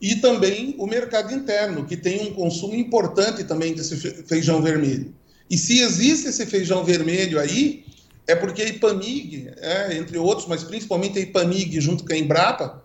e 0.00 0.16
também 0.16 0.74
o 0.78 0.86
mercado 0.86 1.32
interno, 1.32 1.84
que 1.84 1.96
tem 1.96 2.28
um 2.28 2.34
consumo 2.34 2.74
importante 2.74 3.44
também 3.44 3.74
desse 3.74 3.96
feijão 3.96 4.60
vermelho. 4.60 5.14
E 5.50 5.56
se 5.56 5.80
existe 5.80 6.28
esse 6.28 6.46
feijão 6.46 6.84
vermelho 6.84 7.40
aí, 7.40 7.84
é 8.26 8.34
porque 8.34 8.62
a 8.62 8.68
IPAMIG, 8.68 9.50
é, 9.58 9.96
entre 9.96 10.18
outros, 10.18 10.48
mas 10.48 10.62
principalmente 10.62 11.18
a 11.18 11.22
IPAMIG 11.22 11.80
junto 11.80 12.04
com 12.04 12.12
a 12.12 12.16
Embrapa, 12.16 12.82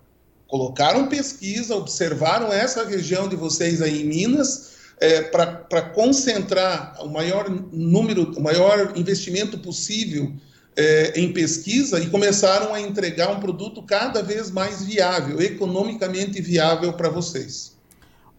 colocaram 0.48 1.08
pesquisa, 1.08 1.76
observaram 1.76 2.52
essa 2.52 2.84
região 2.84 3.28
de 3.28 3.36
vocês 3.36 3.82
aí 3.82 4.02
em 4.02 4.06
Minas, 4.06 4.72
é, 5.00 5.22
para 5.22 5.82
concentrar 5.94 6.98
o 7.00 7.08
maior 7.08 7.50
número, 7.72 8.34
o 8.38 8.42
maior 8.42 8.94
investimento 8.98 9.58
possível 9.58 10.34
é, 10.80 11.20
em 11.20 11.34
pesquisa 11.34 12.00
e 12.00 12.10
começaram 12.10 12.74
a 12.74 12.80
entregar 12.80 13.30
um 13.30 13.40
produto 13.42 13.84
cada 13.84 14.24
vez 14.24 14.50
mais 14.50 14.86
viável, 14.86 15.42
economicamente 15.42 16.42
viável 16.42 16.94
para 16.94 17.10
vocês. 17.10 17.78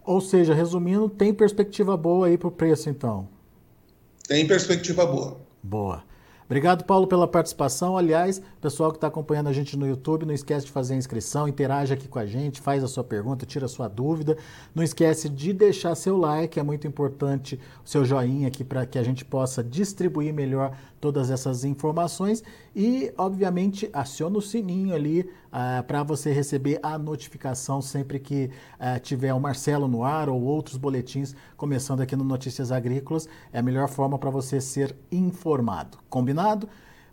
Ou 0.02 0.22
seja, 0.22 0.54
resumindo, 0.54 1.10
tem 1.10 1.34
perspectiva 1.34 1.98
boa 1.98 2.28
aí 2.28 2.38
para 2.38 2.48
o 2.48 2.50
preço, 2.50 2.88
então? 2.88 3.28
Tem 4.26 4.46
perspectiva 4.46 5.04
boa. 5.04 5.38
Boa. 5.62 6.02
Obrigado, 6.50 6.82
Paulo, 6.84 7.06
pela 7.06 7.28
participação. 7.28 7.96
Aliás, 7.96 8.42
pessoal 8.60 8.90
que 8.90 8.96
está 8.96 9.06
acompanhando 9.06 9.46
a 9.46 9.52
gente 9.52 9.76
no 9.76 9.86
YouTube, 9.86 10.26
não 10.26 10.34
esquece 10.34 10.66
de 10.66 10.72
fazer 10.72 10.94
a 10.94 10.96
inscrição, 10.96 11.46
interage 11.46 11.94
aqui 11.94 12.08
com 12.08 12.18
a 12.18 12.26
gente, 12.26 12.60
faz 12.60 12.82
a 12.82 12.88
sua 12.88 13.04
pergunta, 13.04 13.46
tira 13.46 13.66
a 13.66 13.68
sua 13.68 13.86
dúvida. 13.86 14.36
Não 14.74 14.82
esquece 14.82 15.28
de 15.28 15.52
deixar 15.52 15.94
seu 15.94 16.16
like, 16.16 16.58
é 16.58 16.62
muito 16.64 16.88
importante 16.88 17.60
o 17.84 17.88
seu 17.88 18.04
joinha 18.04 18.48
aqui 18.48 18.64
para 18.64 18.84
que 18.84 18.98
a 18.98 19.02
gente 19.04 19.24
possa 19.24 19.62
distribuir 19.62 20.34
melhor 20.34 20.76
todas 21.00 21.30
essas 21.30 21.64
informações 21.64 22.42
e, 22.76 23.12
obviamente, 23.16 23.88
aciona 23.92 24.38
o 24.38 24.42
sininho 24.42 24.94
ali 24.94 25.20
uh, 25.22 25.26
ah, 25.50 25.84
para 25.86 26.02
você 26.02 26.32
receber 26.32 26.78
a 26.82 26.98
notificação 26.98 27.80
sempre 27.80 28.18
que 28.18 28.50
uh, 28.78 29.00
tiver 29.00 29.32
o 29.32 29.40
Marcelo 29.40 29.88
no 29.88 30.04
ar 30.04 30.28
ou 30.28 30.42
outros 30.42 30.76
boletins 30.76 31.34
começando 31.56 32.00
aqui 32.00 32.14
no 32.14 32.24
Notícias 32.24 32.70
Agrícolas. 32.70 33.28
É 33.52 33.58
a 33.58 33.62
melhor 33.62 33.88
forma 33.88 34.18
para 34.18 34.30
você 34.30 34.60
ser 34.60 34.94
informado. 35.10 35.98
Combinado? 36.08 36.68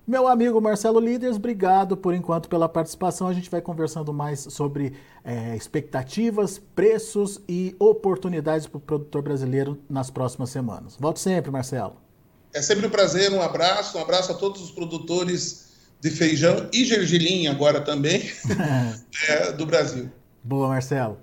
Meu 0.07 0.25
amigo 0.25 0.61
Marcelo 0.61 1.01
Líderes, 1.01 1.35
obrigado 1.35 1.97
por 1.97 2.13
enquanto 2.13 2.47
pela 2.47 2.69
participação. 2.69 3.27
A 3.27 3.33
gente 3.33 3.49
vai 3.49 3.59
conversando 3.59 4.13
mais 4.13 4.39
sobre 4.39 4.93
é, 5.21 5.53
expectativas, 5.53 6.57
preços 6.57 7.41
e 7.45 7.75
oportunidades 7.77 8.67
para 8.67 8.77
o 8.77 8.81
produtor 8.81 9.21
brasileiro 9.21 9.77
nas 9.89 10.09
próximas 10.09 10.49
semanas. 10.49 10.95
Volte 10.97 11.19
sempre, 11.19 11.51
Marcelo. 11.51 12.06
É 12.53 12.61
sempre 12.61 12.87
um 12.87 12.89
prazer, 12.89 13.31
um 13.31 13.41
abraço, 13.41 13.97
um 13.97 14.01
abraço 14.01 14.31
a 14.31 14.35
todos 14.35 14.61
os 14.61 14.71
produtores 14.71 15.67
de 15.99 16.09
feijão 16.11 16.69
e 16.73 16.85
gergelim 16.85 17.47
agora 17.47 17.81
também 17.81 18.31
é, 19.27 19.51
do 19.51 19.65
Brasil. 19.65 20.09
Boa, 20.43 20.67
Marcelo. 20.67 21.19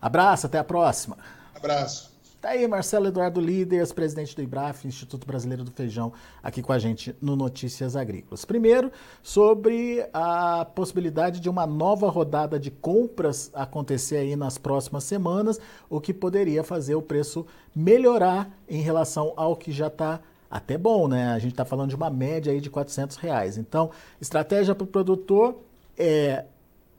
Abraço, 0.00 0.46
até 0.46 0.58
a 0.58 0.64
próxima. 0.64 1.16
Abraço. 1.54 2.10
Tá 2.40 2.50
aí, 2.50 2.66
Marcelo 2.66 3.08
Eduardo 3.08 3.38
Líderes, 3.38 3.92
presidente 3.92 4.34
do 4.34 4.40
IBRAF, 4.40 4.88
Instituto 4.88 5.26
Brasileiro 5.26 5.62
do 5.62 5.70
Feijão, 5.70 6.10
aqui 6.42 6.62
com 6.62 6.72
a 6.72 6.78
gente 6.78 7.14
no 7.20 7.36
Notícias 7.36 7.94
Agrícolas. 7.94 8.46
Primeiro, 8.46 8.90
sobre 9.22 10.08
a 10.10 10.64
possibilidade 10.64 11.38
de 11.38 11.50
uma 11.50 11.66
nova 11.66 12.08
rodada 12.08 12.58
de 12.58 12.70
compras 12.70 13.50
acontecer 13.52 14.16
aí 14.16 14.36
nas 14.36 14.56
próximas 14.56 15.04
semanas, 15.04 15.60
o 15.90 16.00
que 16.00 16.14
poderia 16.14 16.64
fazer 16.64 16.94
o 16.94 17.02
preço 17.02 17.46
melhorar 17.76 18.50
em 18.66 18.80
relação 18.80 19.34
ao 19.36 19.54
que 19.54 19.70
já 19.70 19.88
está 19.88 20.18
até 20.50 20.76
bom, 20.76 21.06
né? 21.06 21.28
A 21.28 21.38
gente 21.38 21.52
está 21.52 21.64
falando 21.64 21.90
de 21.90 21.96
uma 21.96 22.10
média 22.10 22.52
aí 22.52 22.60
de 22.60 22.68
400 22.68 23.16
reais. 23.16 23.56
Então, 23.56 23.90
estratégia 24.20 24.74
para 24.74 24.84
o 24.84 24.86
produtor 24.86 25.60
é 25.96 26.44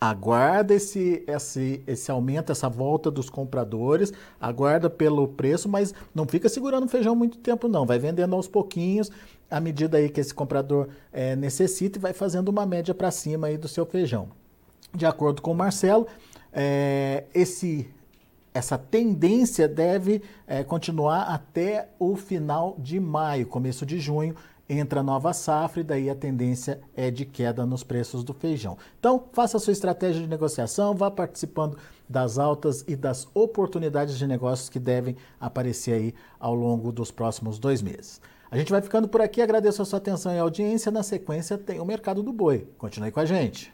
aguarda 0.02 0.74
esse, 0.74 1.24
esse, 1.28 1.84
esse 1.86 2.10
aumento, 2.10 2.52
essa 2.52 2.68
volta 2.68 3.12
dos 3.12 3.30
compradores, 3.30 4.12
aguarda 4.40 4.90
pelo 4.90 5.28
preço, 5.28 5.70
mas 5.70 5.94
não 6.16 6.26
fica 6.26 6.50
segurando 6.50 6.86
o 6.86 6.90
feijão 6.90 7.16
muito 7.16 7.38
tempo 7.38 7.68
não, 7.68 7.86
vai 7.86 8.00
vendendo 8.00 8.36
aos 8.36 8.48
pouquinhos, 8.48 9.12
à 9.48 9.60
medida 9.60 10.00
aí 10.00 10.10
que 10.10 10.20
esse 10.20 10.34
comprador 10.34 10.88
é, 11.14 11.36
necessita 11.36 12.00
e 12.00 12.02
vai 12.02 12.14
fazendo 12.14 12.50
uma 12.50 12.66
média 12.66 12.96
para 12.96 13.12
cima 13.12 13.46
aí 13.46 13.58
do 13.58 13.68
seu 13.68 13.86
feijão. 13.86 14.30
De 14.92 15.06
acordo 15.06 15.40
com 15.40 15.52
o 15.52 15.56
Marcelo, 15.56 16.08
é, 16.52 17.26
esse 17.32 17.88
essa 18.54 18.78
tendência 18.78 19.68
deve 19.68 20.22
é, 20.46 20.64
continuar 20.64 21.24
até 21.24 21.90
o 21.98 22.16
final 22.16 22.76
de 22.78 23.00
maio, 23.00 23.48
começo 23.48 23.86
de 23.86 24.00
junho, 24.00 24.36
entra 24.68 25.04
nova 25.04 25.34
safra 25.34 25.82
e 25.82 25.84
daí 25.84 26.10
a 26.10 26.16
tendência 26.16 26.80
é 26.96 27.12
de 27.12 27.26
queda 27.26 27.66
nos 27.66 27.84
preços 27.84 28.24
do 28.24 28.34
feijão. 28.34 28.78
Então, 29.00 29.24
faça 29.34 29.58
a 29.58 29.60
sua 29.60 29.74
estratégia 29.74 30.22
de 30.22 30.28
negociação, 30.28 30.96
vá 30.96 31.12
participando 31.12 31.78
das 32.08 32.38
altas 32.38 32.84
e 32.88 32.96
das 32.96 33.28
oportunidades 33.34 34.18
de 34.18 34.28
negócios 34.28 34.70
que 34.70 34.80
devem 34.80 35.16
aparecer 35.40 35.94
aí 35.94 36.14
ao 36.40 36.54
longo 36.54 36.92
dos 36.92 37.12
próximos 37.12 37.60
dois 37.60 37.82
meses. 37.82 38.22
A 38.50 38.58
gente 38.58 38.72
vai 38.72 38.82
ficando 38.82 39.08
por 39.08 39.22
aqui, 39.22 39.42
agradeço 39.42 39.82
a 39.82 39.86
sua 39.86 39.98
atenção 39.98 40.34
e 40.34 40.40
audiência. 40.40 40.92
Na 40.92 41.04
sequência 41.04 41.58
tem 41.58 41.80
o 41.80 41.86
Mercado 41.86 42.22
do 42.22 42.34
Boi. 42.34 42.68
Continue 42.78 43.12
com 43.12 43.22
a 43.22 43.26
gente. 43.26 43.74